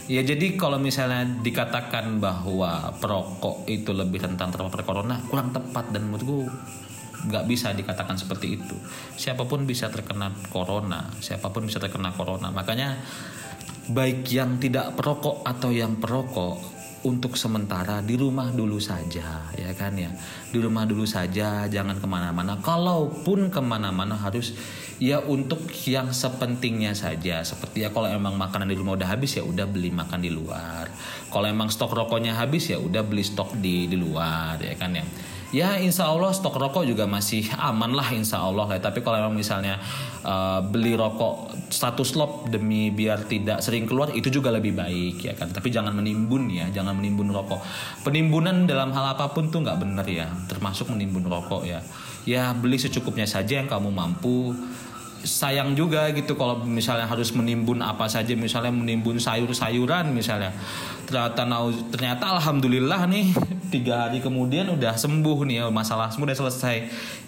Ya 0.06 0.22
jadi 0.22 0.54
kalau 0.54 0.78
misalnya 0.78 1.26
dikatakan 1.42 2.22
bahwa 2.22 2.94
perokok 3.02 3.66
itu 3.66 3.90
lebih 3.90 4.22
rentan 4.22 4.54
terpapar 4.54 4.86
corona 4.86 5.18
kurang 5.26 5.50
tepat 5.50 5.90
dan 5.90 6.06
menurutku 6.28 6.52
nggak 7.18 7.44
bisa 7.50 7.74
dikatakan 7.74 8.14
seperti 8.14 8.54
itu. 8.54 8.76
Siapa 9.18 9.42
pun 9.42 9.66
bisa 9.66 9.90
terkena 9.90 10.30
corona 10.54 11.10
siapa 11.18 11.50
pun 11.50 11.66
bisa 11.66 11.82
terkena 11.82 12.14
corona. 12.14 12.54
Makanya 12.54 12.94
baik 13.90 14.28
yang 14.30 14.62
tidak 14.62 14.94
perokok 14.94 15.42
atau 15.42 15.74
yang 15.74 15.98
perokok 15.98 16.78
untuk 16.98 17.38
sementara 17.38 18.02
di 18.02 18.18
rumah 18.18 18.50
dulu 18.54 18.78
saja 18.78 19.50
ya 19.50 19.70
kan 19.74 19.98
ya. 19.98 20.14
Di 20.54 20.62
rumah 20.62 20.86
dulu 20.86 21.02
saja 21.10 21.66
jangan 21.66 21.98
ke 21.98 22.06
mana-mana. 22.06 22.62
Kalaupun 22.62 23.50
ke 23.50 23.58
mana-mana 23.58 24.14
harus 24.14 24.54
ya 25.02 25.18
untuk 25.18 25.66
yang 25.90 26.14
sepentingnya 26.14 26.94
saja. 26.94 27.42
Seperti 27.42 27.82
ya 27.82 27.90
kalau 27.90 28.06
emang 28.06 28.38
makanan 28.38 28.70
di 28.70 28.78
rumah 28.78 28.94
udah 28.94 29.10
habis 29.10 29.34
ya 29.34 29.42
udah 29.42 29.66
beli 29.66 29.90
makan 29.90 30.22
di 30.22 30.30
luar. 30.30 30.86
Kalau 31.34 31.50
emang 31.50 31.66
stok 31.66 31.98
rokoknya 31.98 32.38
habis 32.38 32.70
ya 32.70 32.78
udah 32.78 33.02
beli 33.02 33.26
stok 33.26 33.58
di 33.58 33.90
di 33.90 33.98
luar 33.98 34.54
ya 34.62 34.78
kan 34.78 34.94
ya 34.94 35.02
ya 35.48 35.80
insya 35.80 36.12
Allah 36.12 36.28
stok 36.34 36.60
rokok 36.60 36.84
juga 36.84 37.08
masih 37.08 37.48
aman 37.56 37.96
lah 37.96 38.08
insya 38.12 38.42
Allah 38.42 38.68
ya. 38.76 38.80
Tapi 38.80 39.00
kalau 39.00 39.32
misalnya 39.32 39.80
uh, 40.24 40.60
beli 40.60 40.94
rokok 40.94 41.52
satu 41.72 42.04
slop 42.04 42.52
demi 42.52 42.92
biar 42.92 43.24
tidak 43.28 43.64
sering 43.64 43.88
keluar 43.88 44.12
itu 44.12 44.28
juga 44.28 44.52
lebih 44.52 44.76
baik 44.76 45.16
ya 45.24 45.34
kan. 45.36 45.48
Tapi 45.52 45.68
jangan 45.72 45.96
menimbun 45.96 46.52
ya, 46.52 46.68
jangan 46.72 46.96
menimbun 46.96 47.32
rokok. 47.32 47.60
Penimbunan 48.04 48.68
dalam 48.68 48.92
hal 48.92 49.16
apa 49.16 49.32
pun 49.32 49.48
tuh 49.48 49.64
nggak 49.64 49.78
benar 49.80 50.06
ya, 50.08 50.28
termasuk 50.48 50.92
menimbun 50.92 51.24
rokok 51.28 51.64
ya. 51.64 51.80
Ya 52.28 52.52
beli 52.52 52.76
secukupnya 52.76 53.24
saja 53.24 53.64
yang 53.64 53.68
kamu 53.72 53.88
mampu 53.88 54.52
sayang 55.24 55.74
juga 55.74 56.10
gitu 56.14 56.38
kalau 56.38 56.62
misalnya 56.62 57.06
harus 57.06 57.34
menimbun 57.34 57.82
apa 57.82 58.06
saja 58.06 58.34
misalnya 58.38 58.70
menimbun 58.70 59.18
sayur-sayuran 59.18 60.14
misalnya. 60.14 60.54
Ternyata 61.08 61.48
ternyata 61.88 62.24
alhamdulillah 62.38 63.08
nih 63.08 63.32
tiga 63.74 64.06
hari 64.06 64.20
kemudian 64.20 64.68
udah 64.70 64.94
sembuh 64.94 65.38
nih 65.48 65.64
ya 65.64 65.64
masalah 65.72 66.12
semua 66.12 66.30
udah 66.30 66.38
selesai. 66.38 66.76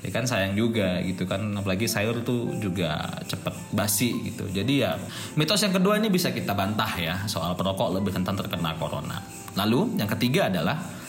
Ya 0.05 0.11
kan 0.13 0.29
sayang 0.29 0.55
juga 0.55 1.01
gitu 1.03 1.25
kan 1.27 1.41
apalagi 1.57 1.89
sayur 1.89 2.23
tuh 2.23 2.55
juga 2.61 3.11
cepet 3.27 3.55
basi 3.73 4.31
gitu. 4.31 4.47
Jadi 4.51 4.85
ya 4.85 5.01
mitos 5.35 5.63
yang 5.65 5.73
kedua 5.73 5.97
ini 5.97 6.13
bisa 6.13 6.31
kita 6.31 6.53
bantah 6.53 6.93
ya 7.01 7.15
soal 7.27 7.57
perokok 7.57 7.97
lebih 7.97 8.15
rentan 8.15 8.37
terkena 8.37 8.77
corona. 8.77 9.19
Lalu 9.59 9.99
yang 9.99 10.07
ketiga 10.07 10.47
adalah 10.47 11.00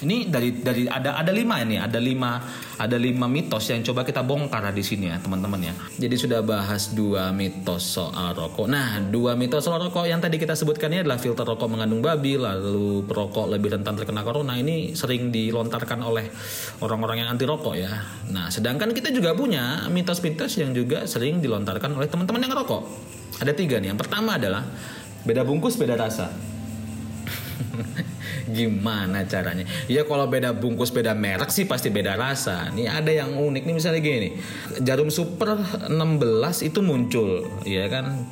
ini 0.00 0.32
dari 0.32 0.56
dari 0.56 0.88
ada 0.88 1.20
ada 1.20 1.28
lima 1.28 1.60
ini, 1.60 1.76
ada 1.76 2.00
lima 2.00 2.40
ada 2.80 2.96
lima 2.96 3.28
mitos 3.28 3.68
yang 3.68 3.84
coba 3.84 4.00
kita 4.08 4.24
bongkar 4.24 4.72
di 4.72 4.80
sini 4.80 5.12
ya 5.12 5.20
teman-teman 5.20 5.60
ya. 5.60 5.74
Jadi 6.00 6.16
sudah 6.16 6.40
bahas 6.40 6.96
dua 6.96 7.28
mitos 7.36 7.84
soal 7.84 8.32
rokok. 8.32 8.64
Nah, 8.64 8.96
dua 9.12 9.36
mitos 9.36 9.68
soal 9.68 9.76
rokok 9.84 10.08
yang 10.08 10.16
tadi 10.24 10.40
kita 10.40 10.56
sebutkan 10.56 10.88
ini 10.88 11.04
adalah 11.04 11.20
filter 11.20 11.44
rokok 11.44 11.68
mengandung 11.68 12.00
babi, 12.00 12.40
lalu 12.40 13.04
perokok 13.04 13.52
lebih 13.52 13.76
rentan 13.76 14.00
terkena 14.00 14.24
corona. 14.24 14.56
Ini 14.56 14.96
sering 14.96 15.28
dilontarkan 15.28 16.00
oleh 16.00 16.32
orang-orang 16.80 17.26
yang 17.26 17.28
anti 17.36 17.44
rokok 17.44 17.76
ya. 17.76 17.92
Nah, 18.32 18.48
sedangkan 18.48 18.96
kita 18.96 19.12
juga 19.12 19.36
punya 19.36 19.84
mitos-mitos 19.92 20.56
yang 20.56 20.72
juga 20.72 21.04
sering 21.04 21.44
dilontarkan 21.44 21.92
oleh 21.92 22.08
teman-teman 22.08 22.40
yang 22.48 22.56
rokok. 22.56 22.88
Ada 23.44 23.52
tiga 23.52 23.76
nih. 23.76 23.92
Yang 23.92 24.00
pertama 24.08 24.40
adalah 24.40 24.64
beda 25.28 25.44
bungkus 25.44 25.76
beda 25.76 26.00
rasa. 26.00 26.32
Gimana 28.50 29.24
caranya? 29.26 29.64
Ya 29.86 30.02
kalau 30.08 30.26
beda 30.26 30.54
bungkus 30.56 30.90
beda 30.90 31.14
merek 31.14 31.48
sih 31.52 31.64
pasti 31.64 31.88
beda 31.88 32.16
rasa. 32.18 32.70
Nih 32.74 32.90
ada 32.90 33.10
yang 33.10 33.34
unik 33.36 33.62
nih 33.66 33.74
misalnya 33.74 34.00
gini. 34.02 34.38
Jarum 34.82 35.08
Super 35.08 35.58
16 35.88 35.90
itu 36.66 36.80
muncul, 36.80 37.46
ya 37.66 37.86
kan? 37.90 38.26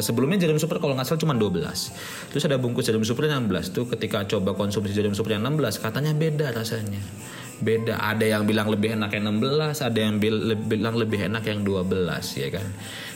Sebelumnya 0.00 0.40
jarum 0.40 0.56
super 0.56 0.80
kalau 0.80 0.96
nggak 0.96 1.04
salah 1.04 1.20
cuma 1.20 1.34
12. 1.36 2.30
Terus 2.32 2.42
ada 2.46 2.56
bungkus 2.56 2.88
jarum 2.88 3.04
super 3.04 3.28
16 3.28 3.74
tuh 3.74 3.84
ketika 3.90 4.24
coba 4.24 4.54
konsumsi 4.56 4.94
jarum 4.94 5.12
super 5.12 5.36
yang 5.36 5.44
16 5.44 5.82
katanya 5.82 6.14
beda 6.16 6.54
rasanya 6.54 7.02
beda 7.58 7.98
ada 7.98 8.22
yang 8.22 8.46
bilang 8.46 8.70
lebih 8.70 8.94
enak 8.94 9.10
yang 9.18 9.34
16 9.34 9.82
ada 9.82 9.98
yang 9.98 10.22
bilang 10.70 10.94
lebih 10.94 11.26
enak 11.26 11.42
yang 11.42 11.66
12 11.66 11.90
ya 12.38 12.48
kan 12.54 12.66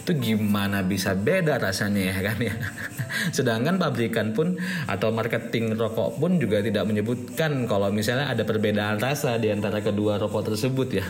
itu 0.02 0.34
gimana 0.34 0.82
bisa 0.82 1.14
beda 1.14 1.62
rasanya 1.62 2.10
ya 2.10 2.16
kan 2.26 2.38
ya? 2.42 2.54
Sedangkan 3.36 3.78
pabrikan 3.78 4.34
pun 4.34 4.58
atau 4.90 5.14
marketing 5.14 5.78
rokok 5.78 6.18
pun 6.18 6.42
juga 6.42 6.58
tidak 6.58 6.90
menyebutkan 6.90 7.70
kalau 7.70 7.94
misalnya 7.94 8.26
ada 8.26 8.42
perbedaan 8.42 8.98
rasa 8.98 9.38
di 9.38 9.54
antara 9.54 9.78
kedua 9.78 10.18
rokok 10.18 10.50
tersebut 10.50 10.88
ya. 10.90 11.06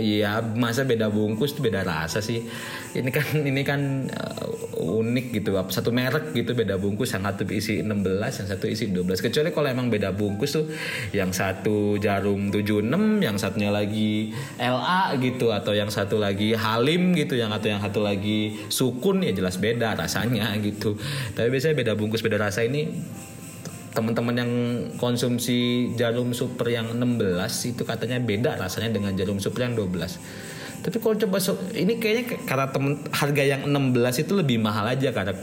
Ya 0.00 0.40
masa 0.40 0.88
beda 0.88 1.12
bungkus 1.12 1.52
itu 1.52 1.60
beda 1.60 1.84
rasa 1.84 2.24
sih. 2.24 2.48
Ini 2.96 3.10
kan 3.12 3.26
ini 3.44 3.60
kan 3.60 4.08
uh, 4.08 4.60
unik 4.80 5.26
gitu 5.36 5.60
satu 5.68 5.92
merek 5.92 6.32
gitu 6.32 6.56
beda 6.56 6.80
bungkus 6.80 7.12
yang 7.12 7.28
satu 7.28 7.44
isi 7.52 7.84
16 7.84 7.92
yang 8.16 8.48
satu 8.48 8.66
isi 8.66 8.88
12 8.88 9.20
kecuali 9.20 9.48
kalau 9.52 9.68
emang 9.68 9.92
beda 9.92 10.16
bungkus 10.16 10.56
tuh 10.56 10.66
yang 11.12 11.30
satu 11.36 12.00
jarum 12.00 12.48
76 12.48 12.88
yang 13.20 13.36
satunya 13.36 13.68
lagi 13.68 14.32
LA 14.56 15.20
gitu 15.20 15.52
atau 15.52 15.76
yang 15.76 15.92
satu 15.92 16.16
lagi 16.16 16.56
Halim 16.56 17.12
gitu 17.12 17.36
yang 17.36 17.52
atau 17.52 17.68
yang 17.68 17.82
satu 17.84 18.00
lagi 18.00 18.29
sukun 18.70 19.22
ya 19.24 19.32
jelas 19.34 19.58
beda 19.58 19.94
rasanya 19.96 20.52
gitu. 20.60 20.96
Tapi 21.34 21.48
biasanya 21.48 21.74
beda 21.76 21.92
bungkus 21.96 22.22
beda 22.24 22.38
rasa. 22.38 22.66
Ini 22.66 22.90
teman-teman 23.90 24.34
yang 24.38 24.52
konsumsi 25.02 25.90
jarum 25.98 26.30
super 26.30 26.70
yang 26.70 26.94
16 26.94 27.74
itu 27.74 27.82
katanya 27.82 28.22
beda 28.22 28.54
rasanya 28.54 28.94
dengan 28.94 29.12
jarum 29.18 29.42
super 29.42 29.66
yang 29.66 29.74
12 29.74 30.70
tapi 30.80 30.96
kalau 30.96 31.12
coba 31.12 31.38
ini 31.76 32.00
kayaknya 32.00 32.40
karena 32.48 32.66
temen 32.72 32.96
harga 33.12 33.42
yang 33.44 33.62
16 33.68 34.24
itu 34.24 34.32
lebih 34.32 34.56
mahal 34.64 34.88
aja 34.88 35.12
karena 35.12 35.36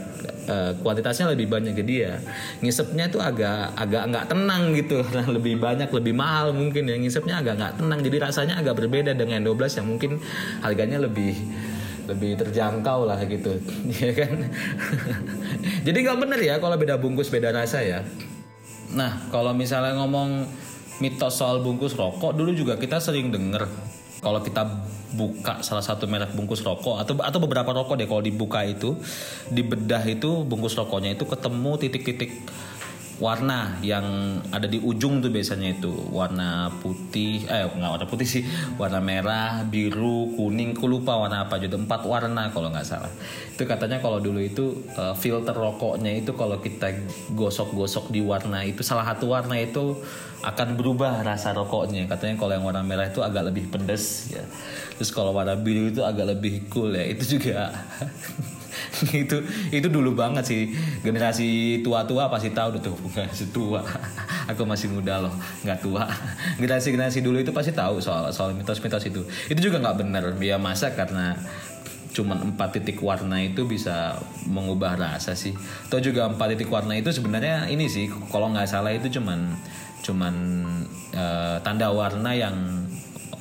uh, 0.50 0.72
kuantitasnya 0.82 1.30
lebih 1.30 1.46
banyak. 1.46 1.78
Jadi 1.78 1.94
ya 2.02 2.18
ngisepnya 2.58 3.06
itu 3.06 3.22
agak 3.22 3.70
agak 3.78 4.02
nggak 4.10 4.26
tenang 4.26 4.74
gitu. 4.74 4.98
Karena 5.06 5.30
lebih 5.30 5.54
banyak 5.62 5.88
lebih 5.94 6.14
mahal 6.18 6.50
mungkin 6.50 6.90
ya. 6.90 6.98
Ngisepnya 6.98 7.38
agak 7.38 7.54
nggak 7.54 7.72
tenang. 7.78 8.00
Jadi 8.02 8.16
rasanya 8.18 8.54
agak 8.58 8.74
berbeda 8.82 9.14
dengan 9.14 9.46
12 9.46 9.78
yang 9.78 9.86
mungkin 9.86 10.18
harganya 10.58 10.98
lebih 10.98 11.38
lebih 12.08 12.40
terjangkau 12.40 13.04
lah 13.04 13.20
gitu. 13.28 13.52
Ya 14.00 14.12
kan? 14.16 14.48
Jadi 15.86 15.98
nggak 16.00 16.18
bener 16.18 16.40
ya 16.40 16.56
kalau 16.58 16.74
beda 16.80 16.96
bungkus 16.96 17.28
beda 17.28 17.52
rasa 17.52 17.84
ya? 17.84 18.00
Nah 18.96 19.28
kalau 19.28 19.52
misalnya 19.52 19.94
ngomong 20.00 20.48
mitos 20.98 21.38
soal 21.38 21.62
bungkus 21.62 21.94
rokok 21.94 22.34
dulu 22.34 22.50
juga 22.50 22.74
kita 22.74 22.98
sering 22.98 23.30
denger 23.30 23.70
kalau 24.18 24.42
kita 24.42 24.66
buka 25.14 25.62
salah 25.62 25.80
satu 25.80 26.10
merek 26.10 26.34
bungkus 26.34 26.60
rokok 26.66 26.98
atau 27.00 27.14
atau 27.22 27.38
beberapa 27.38 27.70
rokok 27.70 27.94
deh 27.96 28.10
kalau 28.10 28.20
dibuka 28.20 28.66
itu 28.66 28.98
di 29.48 29.62
bedah 29.62 30.02
itu 30.04 30.42
bungkus 30.42 30.74
rokoknya 30.74 31.14
itu 31.14 31.24
ketemu 31.24 31.72
titik-titik 31.78 32.30
warna 33.18 33.74
yang 33.82 34.38
ada 34.54 34.70
di 34.70 34.78
ujung 34.78 35.18
tuh 35.18 35.30
biasanya 35.30 35.74
itu. 35.78 35.90
Warna 36.10 36.70
putih 36.78 37.42
eh 37.50 37.66
nggak 37.66 37.90
warna 37.98 38.06
putih 38.06 38.26
sih. 38.26 38.42
Warna 38.78 39.02
merah 39.02 39.66
biru 39.66 40.34
kuning. 40.38 40.78
Aku 40.78 40.86
lupa 40.86 41.18
warna 41.18 41.46
apa. 41.46 41.58
Juga 41.58 41.78
empat 41.78 42.06
warna 42.06 42.50
kalau 42.54 42.70
nggak 42.70 42.86
salah. 42.86 43.10
Itu 43.52 43.66
katanya 43.66 43.98
kalau 43.98 44.22
dulu 44.22 44.38
itu 44.38 44.86
uh, 44.94 45.14
filter 45.18 45.54
rokoknya 45.54 46.22
itu 46.22 46.32
kalau 46.38 46.62
kita 46.62 46.94
gosok-gosok 47.34 48.14
di 48.14 48.22
warna 48.22 48.62
itu 48.62 48.86
salah 48.86 49.02
satu 49.02 49.34
warna 49.34 49.58
itu 49.58 49.98
akan 50.46 50.78
berubah 50.78 51.26
rasa 51.26 51.50
rokoknya. 51.50 52.06
Katanya 52.06 52.38
kalau 52.38 52.54
yang 52.54 52.64
warna 52.64 52.86
merah 52.86 53.10
itu 53.10 53.20
agak 53.26 53.50
lebih 53.50 53.66
pedas 53.66 54.30
ya. 54.30 54.46
Terus 54.94 55.10
kalau 55.10 55.34
warna 55.34 55.58
biru 55.58 55.90
itu 55.90 56.06
agak 56.06 56.38
lebih 56.38 56.70
cool 56.70 56.94
ya. 56.94 57.02
Itu 57.02 57.38
juga 57.38 57.74
itu 59.26 59.36
itu 59.70 59.88
dulu 59.88 60.14
banget 60.16 60.44
sih. 60.44 60.62
Generasi 61.04 61.80
tua-tua 61.84 62.28
pasti 62.32 62.50
tahu 62.52 62.78
tuh 62.78 62.94
generasi 63.14 63.50
tua. 63.50 63.82
Aku 64.48 64.64
masih 64.64 64.88
muda 64.92 65.20
loh 65.22 65.34
nggak 65.64 65.78
tua. 65.84 66.08
Generasi 66.60 66.94
generasi 66.94 67.18
dulu 67.20 67.38
itu 67.40 67.52
pasti 67.52 67.72
tahu 67.72 68.00
soal 68.00 68.32
soal 68.32 68.56
mitos-mitos 68.56 69.04
itu. 69.06 69.22
Itu 69.50 69.60
juga 69.60 69.78
nggak 69.82 69.96
benar 70.00 70.24
ya 70.40 70.56
masa 70.56 70.92
karena 70.96 71.36
cuman 72.08 72.50
empat 72.50 72.80
titik 72.80 72.98
warna 73.04 73.38
itu 73.38 73.68
bisa 73.68 74.18
mengubah 74.48 74.98
rasa 74.98 75.36
sih. 75.36 75.54
Atau 75.86 76.02
juga 76.02 76.26
empat 76.26 76.56
titik 76.56 76.72
warna 76.72 76.96
itu 76.96 77.12
sebenarnya 77.12 77.68
ini 77.70 77.86
sih 77.86 78.10
kalau 78.32 78.50
nggak 78.50 78.66
salah 78.66 78.90
itu 78.90 79.20
cuman 79.20 79.54
cuman 80.02 80.34
uh, 81.14 81.58
tanda 81.60 81.90
warna 81.92 82.32
yang 82.32 82.56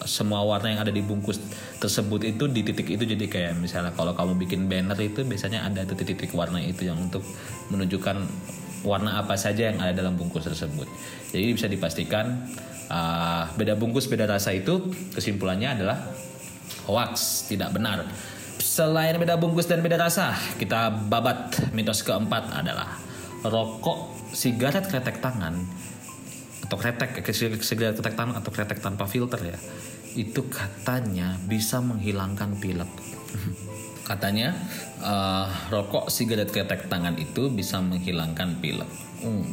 semua 0.07 0.43
warna 0.43 0.71
yang 0.71 0.81
ada 0.81 0.93
di 0.93 1.03
bungkus 1.03 1.39
tersebut 1.77 2.23
itu 2.23 2.47
di 2.47 2.63
titik 2.63 2.87
itu 2.87 3.03
jadi 3.03 3.25
kayak 3.27 3.53
misalnya 3.59 3.91
kalau 3.93 4.15
kamu 4.15 4.39
bikin 4.39 4.65
banner 4.71 4.97
itu 4.97 5.21
biasanya 5.27 5.67
ada 5.67 5.83
tuh 5.83 5.99
titik-titik 5.99 6.33
warna 6.33 6.63
itu 6.63 6.87
yang 6.87 6.97
untuk 6.97 7.21
menunjukkan 7.69 8.23
warna 8.87 9.19
apa 9.19 9.35
saja 9.35 9.73
yang 9.73 9.77
ada 9.81 9.91
dalam 9.91 10.15
bungkus 10.15 10.47
tersebut. 10.47 10.87
Jadi 11.33 11.43
bisa 11.51 11.67
dipastikan 11.67 12.47
uh, 12.87 13.51
beda 13.57 13.75
bungkus 13.75 14.07
beda 14.07 14.29
rasa 14.29 14.55
itu 14.55 14.87
kesimpulannya 15.11 15.81
adalah 15.81 15.97
hoax, 16.87 17.45
tidak 17.51 17.75
benar. 17.75 18.07
Selain 18.57 19.13
beda 19.17 19.37
bungkus 19.37 19.69
dan 19.69 19.81
beda 19.81 19.97
rasa, 19.97 20.33
kita 20.57 20.89
babat 21.09 21.71
mitos 21.73 22.01
keempat 22.01 22.53
adalah 22.53 22.97
rokok 23.45 24.17
sigaret 24.33 24.85
kretek 24.89 25.21
tangan 25.21 25.61
atau 26.67 26.75
kretek 26.75 27.23
segala 27.63 27.95
kretek 27.95 28.19
tangan 28.19 28.35
atau 28.35 28.51
kretek 28.51 28.83
tanpa 28.83 29.07
filter 29.07 29.39
ya 29.39 29.57
itu 30.19 30.43
katanya 30.51 31.39
bisa 31.47 31.79
menghilangkan 31.79 32.59
pilek 32.59 32.91
katanya 34.09 34.51
uh, 34.99 35.47
rokok 35.71 36.11
sigaret 36.11 36.51
kretek 36.51 36.91
tangan 36.91 37.15
itu 37.15 37.47
bisa 37.47 37.79
menghilangkan 37.79 38.59
pilek 38.59 38.91
hmm. 39.23 39.47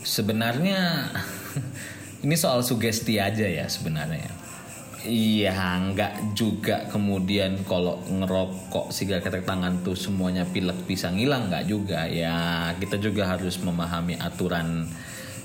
sebenarnya 0.00 1.12
ini 2.24 2.36
soal 2.36 2.64
sugesti 2.64 3.20
aja 3.20 3.44
ya 3.44 3.68
sebenarnya 3.68 4.40
Iya, 5.00 5.80
nggak 5.80 6.36
juga 6.36 6.84
kemudian 6.92 7.64
kalau 7.64 8.04
ngerokok 8.04 8.92
sigaret 8.92 9.24
ketek 9.24 9.48
tangan 9.48 9.80
tuh 9.80 9.96
semuanya 9.96 10.44
pilek 10.44 10.84
bisa 10.84 11.08
ngilang 11.08 11.48
nggak 11.48 11.64
juga. 11.64 12.04
Ya 12.04 12.68
kita 12.76 13.00
juga 13.00 13.24
harus 13.24 13.56
memahami 13.64 14.20
aturan 14.20 14.84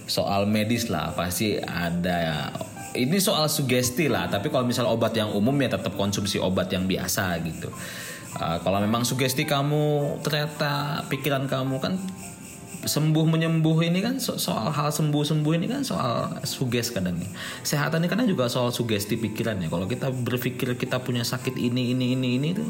soal 0.05 0.49
medis 0.49 0.89
lah. 0.89 1.13
Pasti 1.13 1.57
ada 1.59 2.49
ini 2.95 3.19
soal 3.19 3.51
sugesti 3.51 4.07
lah. 4.07 4.31
Tapi 4.31 4.47
kalau 4.49 4.65
misal 4.65 4.87
obat 4.87 5.13
yang 5.13 5.31
umum 5.35 5.53
ya 5.59 5.75
tetap 5.75 5.93
konsumsi 5.99 6.39
obat 6.39 6.71
yang 6.71 6.87
biasa 6.87 7.37
gitu. 7.43 7.69
Uh, 8.35 8.59
kalau 8.63 8.83
memang 8.83 9.07
sugesti 9.07 9.47
kamu 9.47 10.19
ternyata 10.19 11.03
pikiran 11.07 11.47
kamu 11.47 11.79
kan 11.79 11.95
sembuh 12.85 13.25
menyembuh 13.25 13.81
ini 13.81 13.99
kan 13.99 14.21
so 14.21 14.37
soal 14.37 14.69
hal 14.69 14.93
sembuh 14.93 15.25
sembuh 15.25 15.53
ini 15.57 15.65
kan 15.65 15.81
soal 15.81 16.37
suges 16.45 16.93
kadang 16.93 17.17
nih. 17.17 17.29
Kesehatan 17.65 18.05
ini 18.05 18.07
kadang 18.07 18.27
juga 18.29 18.45
soal 18.45 18.69
sugesti 18.69 19.17
pikiran 19.17 19.57
ya. 19.57 19.67
Kalau 19.73 19.89
kita 19.89 20.13
berpikir 20.13 20.77
kita 20.77 21.01
punya 21.01 21.25
sakit 21.25 21.57
ini 21.57 21.91
ini 21.97 22.13
ini 22.13 22.37
ini 22.37 22.49
tuh 22.53 22.69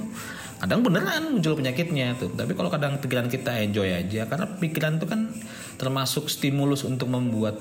kadang 0.64 0.82
beneran 0.88 1.36
muncul 1.36 1.60
penyakitnya 1.60 2.16
tuh. 2.16 2.32
Tapi 2.32 2.56
kalau 2.56 2.72
kadang 2.72 2.98
pikiran 3.04 3.28
kita 3.28 3.60
enjoy 3.60 3.92
aja 3.92 4.24
karena 4.26 4.48
pikiran 4.56 4.98
itu 4.98 5.06
kan 5.06 5.30
termasuk 5.76 6.32
stimulus 6.32 6.88
untuk 6.88 7.12
membuat 7.12 7.60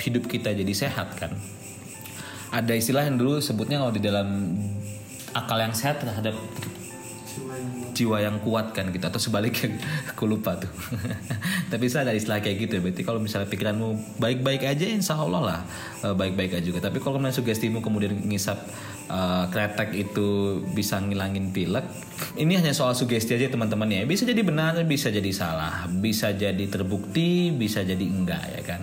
hidup 0.00 0.24
kita 0.24 0.56
jadi 0.56 0.72
sehat 0.72 1.20
kan. 1.20 1.36
Ada 2.50 2.74
istilah 2.74 3.06
yang 3.06 3.20
dulu 3.20 3.38
sebutnya 3.38 3.78
kalau 3.78 3.92
di 3.94 4.02
dalam 4.02 4.56
akal 5.36 5.60
yang 5.60 5.76
sehat 5.76 6.02
terhadap 6.02 6.34
jiwa 8.00 8.24
yang 8.24 8.40
kuat 8.40 8.72
kan 8.72 8.88
gitu 8.88 9.04
atau 9.04 9.20
sebaliknya 9.20 9.76
aku 10.10 10.24
lupa 10.24 10.56
tuh. 10.56 10.72
Tapi 11.72 11.84
saya 11.92 12.08
ada 12.08 12.14
istilah 12.16 12.40
kayak 12.40 12.56
gitu 12.64 12.72
ya 12.78 12.80
berarti 12.80 13.02
kalau 13.04 13.20
misalnya 13.20 13.52
pikiranmu 13.52 14.16
baik-baik 14.16 14.64
aja 14.64 14.86
insya 14.88 15.20
Allah 15.20 15.40
lah 15.44 15.60
eh, 16.08 16.14
baik-baik 16.16 16.56
aja 16.56 16.64
juga. 16.64 16.80
Tapi 16.80 16.98
kalau 17.04 17.20
kemudian 17.20 17.36
sugestimu 17.36 17.84
kemudian 17.84 18.16
ngisap 18.24 18.56
uh, 19.12 19.44
kretek 19.52 19.92
itu 19.92 20.60
bisa 20.72 20.96
ngilangin 21.02 21.52
pilek 21.52 21.84
ini 22.36 22.56
hanya 22.56 22.72
soal 22.72 22.96
sugesti 22.96 23.36
aja 23.36 23.52
teman-teman 23.52 23.88
ya. 23.92 24.02
Bisa 24.08 24.24
jadi 24.24 24.40
benar 24.40 24.80
bisa 24.88 25.12
jadi 25.12 25.28
salah 25.30 25.84
bisa 25.90 26.32
jadi 26.32 26.64
terbukti 26.70 27.52
bisa 27.52 27.84
jadi 27.84 28.02
enggak 28.02 28.44
ya 28.56 28.62
kan 28.64 28.82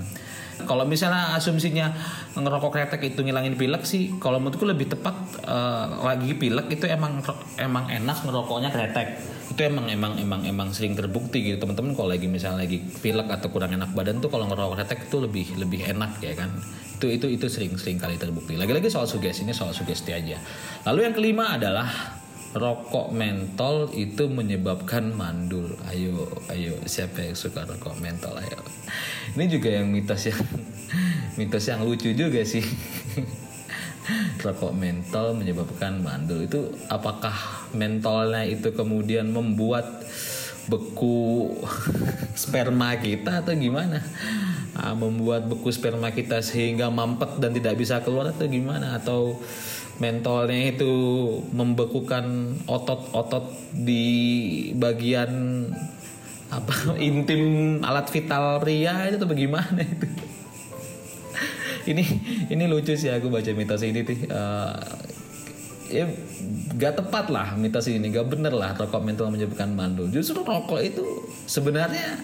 kalau 0.65 0.89
misalnya 0.89 1.37
asumsinya 1.37 1.93
ngerokok 2.33 2.71
kretek 2.73 3.13
itu 3.13 3.21
ngilangin 3.21 3.53
pilek 3.53 3.85
sih, 3.85 4.17
kalau 4.17 4.41
menurutku 4.41 4.65
lebih 4.65 4.89
tepat 4.89 5.13
uh, 5.45 6.01
lagi 6.01 6.33
pilek 6.33 6.73
itu 6.73 6.89
emang 6.89 7.21
emang 7.61 7.85
enak 7.91 8.25
ngerokoknya 8.25 8.73
kretek. 8.73 9.21
Itu 9.53 9.61
emang 9.61 9.85
emang 9.85 10.17
emang 10.17 10.41
emang 10.47 10.67
sering 10.73 10.97
terbukti 10.97 11.45
gitu 11.45 11.61
teman-teman 11.61 11.93
kalau 11.93 12.09
lagi 12.09 12.25
misalnya 12.25 12.65
lagi 12.65 12.81
pilek 12.81 13.29
atau 13.29 13.53
kurang 13.53 13.77
enak 13.77 13.93
badan 13.93 14.17
tuh 14.17 14.33
kalau 14.33 14.49
ngerokok 14.49 14.81
kretek 14.81 14.99
itu 15.05 15.17
lebih 15.21 15.45
lebih 15.61 15.81
enak 15.93 16.17
ya 16.25 16.33
kan. 16.33 16.49
Itu 16.97 17.13
itu 17.13 17.29
itu 17.29 17.45
sering 17.45 17.77
sering 17.77 18.01
kali 18.01 18.17
terbukti. 18.17 18.57
Lagi-lagi 18.57 18.89
soal 18.89 19.05
sugesti 19.05 19.45
ini 19.45 19.53
soal 19.53 19.77
sugesti 19.77 20.09
aja. 20.17 20.41
Lalu 20.89 20.99
yang 21.05 21.13
kelima 21.13 21.53
adalah 21.53 22.16
rokok 22.55 23.11
mentol 23.11 23.91
itu 23.91 24.29
menyebabkan 24.31 25.11
mandul. 25.11 25.75
Ayo, 25.91 26.29
ayo, 26.47 26.79
siapa 26.87 27.25
yang 27.25 27.35
suka 27.35 27.67
rokok 27.67 27.99
mentol? 27.99 28.37
Ayo. 28.39 28.59
Ini 29.35 29.45
juga 29.51 29.69
yang 29.73 29.91
mitos 29.91 30.29
yang 30.29 30.39
mitos 31.39 31.65
yang 31.67 31.83
lucu 31.83 32.13
juga 32.15 32.43
sih. 32.47 32.63
rokok 34.43 34.71
mentol 34.71 35.35
menyebabkan 35.35 35.99
mandul 35.99 36.47
itu 36.47 36.71
apakah 36.87 37.35
mentolnya 37.75 38.47
itu 38.47 38.71
kemudian 38.71 39.35
membuat 39.35 39.83
beku 40.67 41.51
sperma 42.41 42.95
kita 42.99 43.43
atau 43.43 43.55
gimana? 43.55 43.99
Ah, 44.77 44.93
membuat 44.93 45.50
beku 45.50 45.74
sperma 45.74 46.13
kita 46.13 46.38
sehingga 46.46 46.93
mampet 46.93 47.41
dan 47.41 47.50
tidak 47.50 47.81
bisa 47.81 47.98
keluar 48.05 48.29
atau 48.29 48.46
gimana? 48.46 49.01
Atau 49.01 49.41
mentolnya 49.98 50.69
itu 50.69 50.93
membekukan 51.50 52.53
otot-otot 52.69 53.57
di 53.74 54.05
bagian 54.77 55.65
apa 56.53 56.93
intim 57.10 57.41
alat 57.81 58.05
vital 58.13 58.62
pria 58.62 59.10
itu 59.10 59.17
tuh 59.17 59.25
bagaimana 59.25 59.81
itu? 59.81 60.07
Ini 61.89 62.03
ini 62.53 62.63
lucu 62.67 62.93
sih 62.93 63.07
aku 63.07 63.31
baca 63.31 63.48
mitos 63.55 63.79
ini 63.79 64.03
tuh 64.03 64.27
uh, 64.27 64.75
ya 65.88 66.03
gak 66.75 67.00
tepat 67.00 67.31
lah 67.31 67.55
mitos 67.55 67.88
ini 67.88 68.12
gak 68.12 68.27
bener 68.27 68.51
lah 68.51 68.75
rokok 68.75 69.01
mentol 69.01 69.34
menyebabkan 69.34 69.74
mandul. 69.74 70.05
Justru 70.12 70.46
rokok 70.46 70.84
itu 70.84 71.01
sebenarnya 71.48 72.19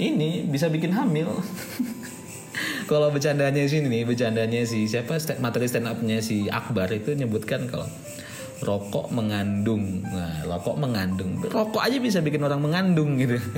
ini 0.00 0.48
bisa 0.48 0.72
bikin 0.72 0.96
hamil 0.96 1.28
kalau 2.90 3.12
bercandanya 3.12 3.68
sini 3.68 3.86
nih 3.92 4.02
bercandanya 4.08 4.64
si 4.64 4.88
siapa 4.88 5.20
materi 5.38 5.68
stand 5.68 5.86
upnya 5.92 6.24
si 6.24 6.48
Akbar 6.48 6.88
itu 6.90 7.12
nyebutkan 7.12 7.68
kalau 7.68 7.86
rokok 8.64 9.12
mengandung 9.12 10.04
nah 10.08 10.40
rokok 10.48 10.76
mengandung 10.80 11.36
rokok 11.44 11.84
aja 11.84 12.00
bisa 12.00 12.24
bikin 12.24 12.40
orang 12.44 12.60
mengandung 12.64 13.20
gitu 13.20 13.36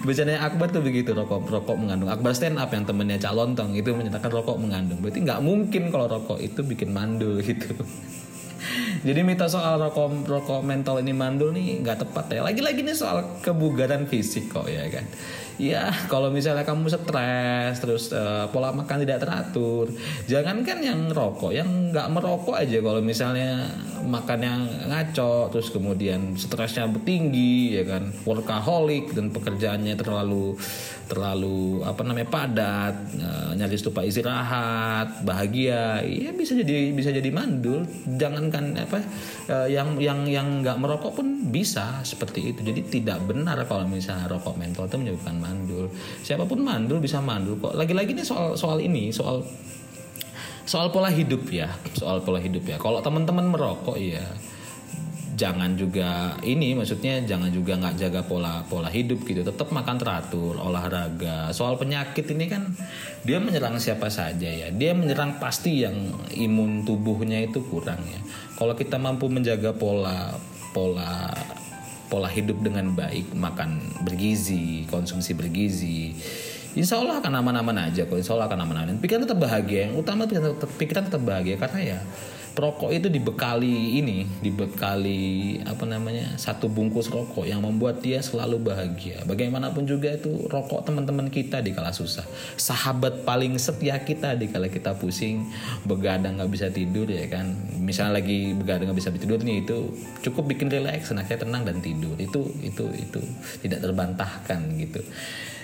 Bercandanya 0.00 0.48
Akbar 0.48 0.72
tuh 0.72 0.80
begitu 0.80 1.12
rokok 1.12 1.44
rokok 1.44 1.76
mengandung. 1.76 2.08
Akbar 2.08 2.32
stand 2.32 2.56
up 2.56 2.72
yang 2.72 2.88
temennya 2.88 3.20
Cak 3.20 3.36
Lontong 3.36 3.76
itu 3.76 3.92
menyatakan 3.92 4.32
rokok 4.32 4.56
mengandung. 4.56 5.04
Berarti 5.04 5.20
nggak 5.20 5.40
mungkin 5.44 5.92
kalau 5.92 6.08
rokok 6.08 6.40
itu 6.40 6.64
bikin 6.64 6.96
mandul 6.96 7.36
gitu. 7.44 7.76
Jadi 9.00 9.24
mitos 9.24 9.56
soal 9.56 9.80
rokok 9.80 10.28
rokok 10.28 10.60
mentol 10.60 11.00
ini 11.00 11.16
mandul 11.16 11.56
nih 11.56 11.80
nggak 11.80 12.04
tepat 12.04 12.36
ya. 12.36 12.40
Lagi-lagi 12.44 12.84
nih 12.84 12.92
soal 12.92 13.24
kebugaran 13.40 14.04
fisik 14.04 14.52
kok 14.52 14.68
ya 14.68 14.84
kan? 14.92 15.08
Ya 15.56 15.92
kalau 16.08 16.28
misalnya 16.28 16.64
kamu 16.64 16.88
stres 16.88 17.80
terus 17.80 18.12
uh, 18.12 18.48
pola 18.48 18.72
makan 18.72 19.04
tidak 19.04 19.20
teratur 19.24 19.92
jangankan 20.24 20.80
yang 20.80 21.00
rokok 21.12 21.52
yang 21.52 21.92
nggak 21.92 22.12
merokok 22.12 22.60
aja. 22.60 22.76
Kalau 22.80 23.00
misalnya 23.00 23.72
makan 24.04 24.40
yang 24.40 24.60
ngaco 24.88 25.48
terus 25.48 25.72
kemudian 25.72 26.36
stresnya 26.36 26.84
tinggi 27.00 27.80
ya 27.80 27.84
kan? 27.88 28.12
Workaholic 28.28 29.16
dan 29.16 29.32
pekerjaannya 29.32 29.96
terlalu 29.96 30.60
terlalu 31.10 31.82
apa 31.82 32.06
namanya 32.06 32.30
padat 32.30 32.94
uh, 33.18 33.50
nyaris 33.58 33.82
lupa 33.82 34.06
istirahat 34.06 35.26
bahagia 35.26 36.06
ya 36.06 36.30
bisa 36.30 36.54
jadi 36.54 36.94
bisa 36.94 37.10
jadi 37.10 37.26
mandul. 37.34 37.82
Jangankan 38.06 38.78
apa 38.78 39.02
uh, 39.50 39.66
yang 39.66 39.98
yang 39.98 40.22
yang 40.30 40.62
nggak 40.62 40.78
merokok 40.78 41.18
pun 41.18 41.50
bisa 41.50 41.98
seperti 42.06 42.54
itu. 42.54 42.62
Jadi 42.62 42.86
tidak 42.86 43.26
benar 43.26 43.58
kalau 43.66 43.90
misalnya 43.90 44.30
rokok 44.30 44.54
mentol 44.54 44.86
itu 44.86 44.96
menyebabkan 45.02 45.36
mandul. 45.42 45.90
Siapa 46.22 46.46
pun 46.46 46.62
mandul 46.62 47.02
bisa 47.02 47.18
mandul 47.18 47.58
kok. 47.58 47.74
Lagi-lagi 47.74 48.14
ini 48.14 48.22
soal 48.22 48.54
soal 48.54 48.78
ini 48.78 49.10
soal 49.10 49.42
soal 50.62 50.94
pola 50.94 51.10
hidup 51.10 51.50
ya 51.50 51.66
soal 51.98 52.22
pola 52.22 52.38
hidup 52.38 52.62
ya. 52.62 52.78
Kalau 52.78 53.02
teman-teman 53.02 53.50
merokok 53.50 53.98
ya 53.98 54.22
jangan 55.40 55.72
juga 55.72 56.36
ini 56.44 56.76
maksudnya 56.76 57.24
jangan 57.24 57.48
juga 57.48 57.80
nggak 57.80 57.96
jaga 57.96 58.20
pola 58.28 58.60
pola 58.68 58.92
hidup 58.92 59.24
gitu. 59.24 59.40
Tetap 59.40 59.72
makan 59.72 59.96
teratur 59.96 60.60
olahraga. 60.60 61.48
Soal 61.56 61.80
penyakit 61.80 62.28
ini 62.36 62.44
kan 62.44 62.68
dia 63.24 63.40
menyerang 63.40 63.80
siapa 63.80 64.12
saja 64.12 64.44
ya. 64.44 64.68
Dia 64.68 64.92
menyerang 64.92 65.40
pasti 65.40 65.80
yang 65.80 65.96
imun 66.36 66.84
tubuhnya 66.84 67.40
itu 67.40 67.64
kurang 67.72 68.04
ya. 68.04 68.20
Kalau 68.60 68.76
kita 68.76 69.00
mampu 69.00 69.32
menjaga 69.32 69.72
pola 69.72 70.36
pola 70.76 71.32
pola 72.12 72.28
hidup 72.28 72.60
dengan 72.60 72.92
baik 72.92 73.32
makan 73.32 73.80
bergizi 74.04 74.84
konsumsi 74.90 75.32
bergizi 75.32 76.12
Insya 76.70 77.02
Allah 77.02 77.18
akan 77.18 77.34
aman-aman 77.42 77.90
aja 77.90 78.06
kok 78.06 78.14
Insya 78.14 78.38
Allah 78.38 78.46
akan 78.46 78.62
aman-aman. 78.62 79.02
Pikiran 79.02 79.26
tetap 79.26 79.42
bahagia 79.42 79.90
Yang 79.90 80.06
utama 80.06 80.22
pikiran 80.30 80.54
tetap, 80.54 80.70
pikiran 80.78 81.02
tetap 81.10 81.22
bahagia 81.26 81.58
Karena 81.58 81.78
ya 81.82 81.98
rokok 82.56 82.90
itu 82.90 83.06
dibekali 83.06 84.00
ini, 84.02 84.26
dibekali 84.42 85.58
apa 85.64 85.84
namanya 85.86 86.34
satu 86.36 86.66
bungkus 86.66 87.08
rokok 87.08 87.46
yang 87.46 87.62
membuat 87.62 88.02
dia 88.02 88.20
selalu 88.20 88.60
bahagia. 88.60 89.22
Bagaimanapun 89.24 89.86
juga 89.86 90.14
itu 90.14 90.46
rokok 90.50 90.86
teman-teman 90.86 91.30
kita 91.30 91.62
di 91.62 91.70
kala 91.72 91.94
susah, 91.94 92.26
sahabat 92.58 93.22
paling 93.22 93.56
setia 93.56 94.02
kita 94.02 94.34
di 94.34 94.50
kala 94.50 94.68
kita 94.68 94.96
pusing, 94.98 95.46
begadang 95.86 96.38
nggak 96.40 96.50
bisa 96.50 96.66
tidur 96.68 97.06
ya 97.06 97.26
kan. 97.30 97.54
Misalnya 97.80 98.20
lagi 98.20 98.52
begadang 98.52 98.90
nggak 98.90 98.98
bisa 98.98 99.10
tidur 99.14 99.40
nih 99.40 99.64
itu 99.64 99.92
cukup 100.26 100.50
bikin 100.50 100.68
relax, 100.68 101.14
akhirnya 101.14 101.46
tenang 101.46 101.62
dan 101.66 101.78
tidur. 101.78 102.14
Itu 102.18 102.50
itu 102.60 102.86
itu 102.96 103.20
tidak 103.62 103.82
terbantahkan 103.84 104.60
gitu. 104.76 105.00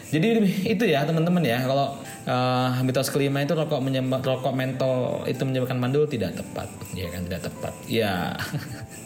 Jadi 0.06 0.26
itu 0.62 0.84
ya 0.86 1.02
teman-teman 1.02 1.42
ya 1.42 1.66
kalau 1.66 1.98
uh, 2.30 2.70
mitos 2.86 3.10
kelima 3.10 3.42
itu 3.42 3.58
rokok 3.58 3.82
menyebab 3.82 4.22
rokok 4.22 4.54
mentol 4.54 5.26
itu 5.26 5.42
menyebabkan 5.42 5.82
mandul 5.82 6.06
tidak 6.06 6.38
tepat, 6.38 6.70
ya 6.94 7.10
kan 7.10 7.26
tidak 7.26 7.42
tepat. 7.50 7.74
Ya 7.90 8.12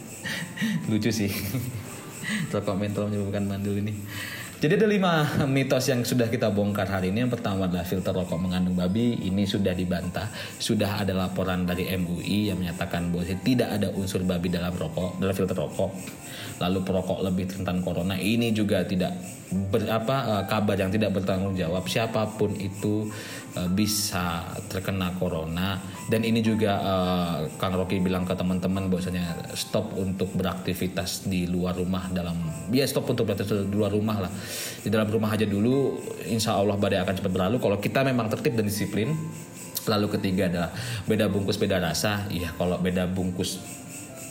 lucu 0.89 1.09
sih 1.09 1.33
rokok 2.53 2.77
mentol 2.77 3.09
menyebabkan 3.09 3.49
mandul 3.49 3.81
ini. 3.81 3.97
Jadi 4.61 4.77
ada 4.77 4.85
lima 4.85 5.25
mitos 5.49 5.89
yang 5.89 6.05
sudah 6.05 6.29
kita 6.29 6.53
bongkar 6.53 6.85
hari 6.85 7.09
ini. 7.09 7.25
Yang 7.25 7.41
pertama 7.41 7.65
adalah 7.65 7.81
filter 7.81 8.13
rokok 8.13 8.37
mengandung 8.37 8.77
babi. 8.77 9.17
Ini 9.17 9.41
sudah 9.49 9.73
dibantah. 9.73 10.29
Sudah 10.61 11.01
ada 11.01 11.17
laporan 11.17 11.65
dari 11.65 11.89
MUI 11.97 12.53
yang 12.53 12.61
menyatakan 12.61 13.09
bahwa 13.09 13.25
tidak 13.41 13.81
ada 13.81 13.89
unsur 13.89 14.21
babi 14.21 14.53
dalam 14.53 14.69
rokok, 14.77 15.17
dalam 15.17 15.33
filter 15.33 15.57
rokok 15.57 15.89
lalu 16.61 16.79
perokok 16.85 17.19
lebih 17.25 17.49
rentan 17.49 17.81
corona 17.81 18.13
ini 18.13 18.53
juga 18.53 18.85
tidak 18.85 19.17
berapa 19.51 20.15
uh, 20.29 20.43
kabar 20.45 20.77
yang 20.77 20.93
tidak 20.93 21.11
bertanggung 21.11 21.57
jawab 21.57 21.83
siapa 21.89 22.23
pun 22.37 22.53
itu 22.55 23.09
uh, 23.57 23.69
bisa 23.71 24.45
terkena 24.69 25.15
corona. 25.17 25.79
Dan 26.07 26.27
ini 26.27 26.43
juga 26.43 26.77
uh, 26.79 27.37
Kang 27.55 27.75
Rocky 27.75 28.03
bilang 28.03 28.27
ke 28.27 28.35
teman-teman 28.35 28.91
bahwasanya 28.91 29.55
stop 29.55 29.95
untuk 29.95 30.31
beraktivitas 30.35 31.27
di 31.27 31.47
luar 31.47 31.75
rumah 31.79 32.11
dalam 32.11 32.35
ya 32.69 32.83
stop 32.83 33.07
untuk 33.11 33.27
beraktivitas 33.27 33.67
di 33.67 33.75
luar 33.75 33.91
rumah 33.91 34.27
lah. 34.27 34.31
Di 34.81 34.89
dalam 34.91 35.07
rumah 35.07 35.31
aja 35.33 35.47
dulu 35.47 35.99
insya 36.27 36.55
Allah 36.55 36.75
badai 36.75 37.01
akan 37.01 37.15
cepat 37.17 37.31
berlalu. 37.31 37.57
Kalau 37.59 37.77
kita 37.79 38.03
memang 38.03 38.27
tertib 38.27 38.59
dan 38.59 38.67
disiplin 38.67 39.11
lalu 39.81 40.13
ketiga 40.13 40.45
adalah 40.45 40.69
beda 41.09 41.25
bungkus 41.31 41.57
beda 41.57 41.81
rasa. 41.81 42.27
Iya 42.29 42.53
kalau 42.59 42.77
beda 42.77 43.09
bungkus 43.09 43.80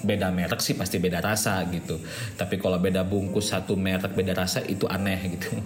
beda 0.01 0.33
merek 0.33 0.61
sih 0.65 0.75
pasti 0.77 0.97
beda 0.97 1.21
rasa 1.21 1.65
gitu. 1.69 2.01
Tapi 2.37 2.57
kalau 2.57 2.81
beda 2.81 3.05
bungkus 3.05 3.53
satu 3.53 3.77
merek 3.77 4.17
beda 4.17 4.33
rasa 4.33 4.65
itu 4.65 4.89
aneh 4.89 5.21
gitu. 5.37 5.61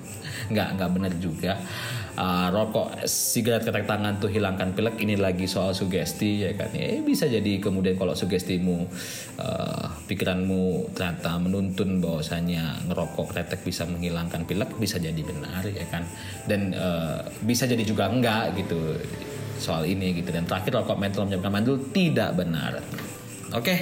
Nggak 0.51 0.69
nggak 0.79 0.91
benar 0.91 1.13
juga. 1.19 1.53
Uh, 2.15 2.47
rokok 2.55 3.11
sigaret 3.11 3.67
ketek 3.67 3.91
tangan 3.91 4.23
tuh 4.23 4.31
hilangkan 4.31 4.71
pilek? 4.71 5.03
Ini 5.03 5.19
lagi 5.19 5.51
soal 5.51 5.75
sugesti 5.75 6.47
ya 6.47 6.55
kan? 6.55 6.71
Ya 6.71 7.03
bisa 7.03 7.27
jadi 7.27 7.59
kemudian 7.59 7.99
kalau 7.99 8.15
sugestimu 8.15 8.87
uh, 9.43 9.87
pikiranmu 10.07 10.95
ternyata 10.95 11.43
menuntun 11.43 11.99
bahwasanya 11.99 12.87
ngerokok 12.87 13.35
ketek 13.35 13.67
bisa 13.67 13.83
menghilangkan 13.91 14.47
pilek 14.47 14.79
bisa 14.79 15.03
jadi 15.03 15.19
benar 15.27 15.67
ya 15.67 15.87
kan? 15.91 16.07
Dan 16.47 16.71
uh, 16.71 17.19
bisa 17.43 17.67
jadi 17.67 17.83
juga 17.83 18.07
enggak 18.07 18.63
gitu 18.63 18.79
soal 19.59 19.83
ini 19.83 20.15
gitu. 20.15 20.31
Dan 20.31 20.47
terakhir 20.47 20.71
rokok 20.71 20.95
mental 20.95 21.27
menyebabkan 21.27 21.51
mandul? 21.51 21.83
Tidak 21.91 22.31
benar. 22.39 22.79
Oke 23.55 23.59
okay? 23.59 23.79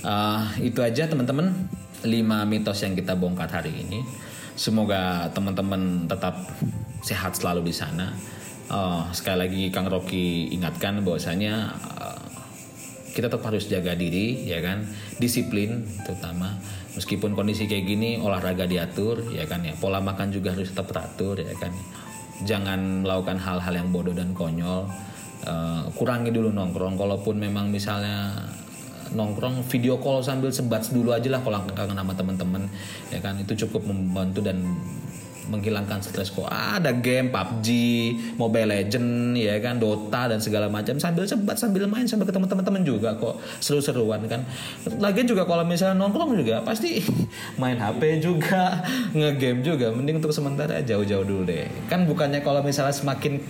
Uh, 0.00 0.48
itu 0.64 0.80
aja 0.80 1.04
teman-teman 1.04 1.52
5 2.00 2.08
mitos 2.48 2.80
yang 2.80 2.96
kita 2.96 3.12
bongkar 3.16 3.52
hari 3.52 3.84
ini. 3.84 4.00
Semoga 4.56 5.28
teman-teman 5.32 6.08
tetap 6.08 6.36
sehat 7.04 7.36
selalu 7.36 7.68
di 7.68 7.74
sana. 7.76 8.12
Uh, 8.70 9.04
sekali 9.12 9.38
lagi 9.44 9.62
Kang 9.74 9.90
Rocky 9.90 10.48
ingatkan 10.54 11.04
bahwasanya 11.04 11.74
uh, 11.96 12.22
kita 13.12 13.26
tetap 13.28 13.42
harus 13.44 13.66
jaga 13.66 13.98
diri 13.98 14.46
ya 14.46 14.62
kan, 14.62 14.86
disiplin 15.18 15.82
terutama 16.06 16.54
meskipun 16.94 17.34
kondisi 17.34 17.66
kayak 17.66 17.84
gini 17.84 18.22
olahraga 18.22 18.70
diatur 18.70 19.34
ya 19.34 19.44
kan 19.50 19.66
ya, 19.66 19.74
pola 19.74 19.98
makan 19.98 20.30
juga 20.30 20.54
harus 20.54 20.70
tetap 20.72 20.88
teratur 20.88 21.36
ya 21.42 21.52
kan. 21.58 21.74
Jangan 22.40 23.04
melakukan 23.04 23.36
hal-hal 23.36 23.74
yang 23.76 23.92
bodoh 23.92 24.16
dan 24.16 24.32
konyol. 24.32 24.88
Uh, 25.40 25.88
kurangi 25.96 26.32
dulu 26.32 26.52
nongkrong 26.52 26.96
kalaupun 26.96 27.36
memang 27.36 27.72
misalnya 27.72 28.44
nongkrong 29.14 29.66
video 29.66 29.98
call 29.98 30.22
sambil 30.22 30.54
sebat 30.54 30.86
dulu 30.90 31.10
aja 31.10 31.26
lah 31.30 31.42
kalau 31.42 31.62
kangen 31.74 31.98
sama 31.98 32.12
teman-teman 32.14 32.62
ya 33.10 33.18
kan? 33.18 33.38
Itu 33.38 33.54
cukup 33.66 33.86
membantu 33.86 34.40
dan 34.44 34.62
menghilangkan 35.50 35.98
stres 36.00 36.30
kok. 36.30 36.46
Ada 36.46 36.94
game 36.94 37.34
PUBG, 37.34 37.68
Mobile 38.38 38.70
Legend 38.70 39.34
ya 39.34 39.58
kan? 39.58 39.82
Dota 39.82 40.30
dan 40.30 40.38
segala 40.38 40.70
macam. 40.70 40.96
Sambil 41.02 41.26
sebat 41.26 41.58
sambil 41.58 41.90
main 41.90 42.06
sambil 42.06 42.30
ketemu 42.30 42.46
teman-teman 42.46 42.82
juga 42.86 43.18
kok. 43.18 43.42
Seru-seruan 43.58 44.22
kan? 44.30 44.46
Lagian 45.02 45.26
juga 45.26 45.42
kalau 45.44 45.66
misalnya 45.66 45.98
nongkrong 45.98 46.38
juga 46.38 46.62
pasti 46.62 47.02
main 47.60 47.76
HP 47.76 48.22
juga 48.22 48.86
ngegame 49.18 49.60
juga. 49.66 49.90
Mending 49.90 50.22
untuk 50.22 50.30
sementara 50.30 50.78
jauh-jauh 50.86 51.26
dulu 51.26 51.42
deh. 51.44 51.66
Kan 51.90 52.06
bukannya 52.06 52.40
kalau 52.46 52.62
misalnya 52.62 52.94
semakin 52.94 53.42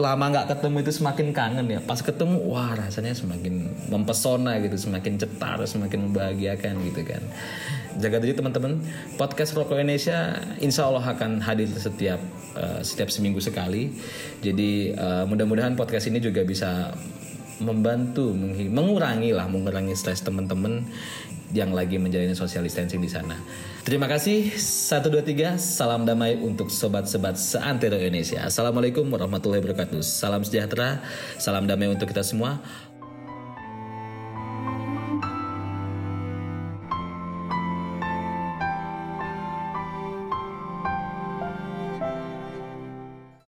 lama 0.00 0.24
nggak 0.32 0.56
ketemu 0.56 0.76
itu 0.80 0.92
semakin 0.96 1.28
kangen 1.36 1.66
ya. 1.68 1.80
Pas 1.84 2.00
ketemu 2.00 2.40
wah 2.48 2.72
rasanya 2.72 3.12
semakin 3.12 3.68
mempesona 3.92 4.56
gitu 4.64 4.76
semakin 4.80 5.20
cetar 5.20 5.60
semakin 5.68 6.08
membahagiakan 6.10 6.74
gitu 6.88 7.02
kan. 7.04 7.22
Jaga 8.00 8.18
diri 8.24 8.34
teman-teman. 8.34 8.80
Podcast 9.20 9.54
Rokok 9.54 9.78
Indonesia 9.78 10.40
insya 10.58 10.88
Allah 10.88 11.04
akan 11.04 11.44
hadir 11.44 11.68
setiap 11.68 12.18
uh, 12.56 12.80
setiap 12.80 13.12
seminggu 13.12 13.38
sekali. 13.38 13.92
Jadi 14.40 14.96
uh, 14.96 15.28
mudah-mudahan 15.28 15.76
podcast 15.76 16.08
ini 16.08 16.18
juga 16.18 16.42
bisa 16.42 16.90
membantu 17.62 18.34
mengurangi 18.70 19.30
lah 19.30 19.46
mengurangi 19.46 19.94
stres 19.94 20.24
teman-teman 20.24 20.82
yang 21.54 21.70
lagi 21.70 22.02
menjalani 22.02 22.34
social 22.34 22.66
distancing 22.66 22.98
di 22.98 23.06
sana. 23.06 23.38
Terima 23.86 24.10
kasih. 24.10 24.50
1 24.58 25.06
2 25.06 25.22
3. 25.22 25.54
Salam 25.54 26.02
damai 26.02 26.34
untuk 26.34 26.66
sobat-sobat 26.66 27.38
seantero 27.38 27.94
Indonesia. 27.94 28.42
Assalamualaikum 28.42 29.06
warahmatullahi 29.06 29.62
wabarakatuh. 29.62 30.02
Salam 30.02 30.42
sejahtera, 30.42 30.98
salam 31.38 31.70
damai 31.70 31.94
untuk 31.94 32.10
kita 32.10 32.26
semua. 32.26 32.58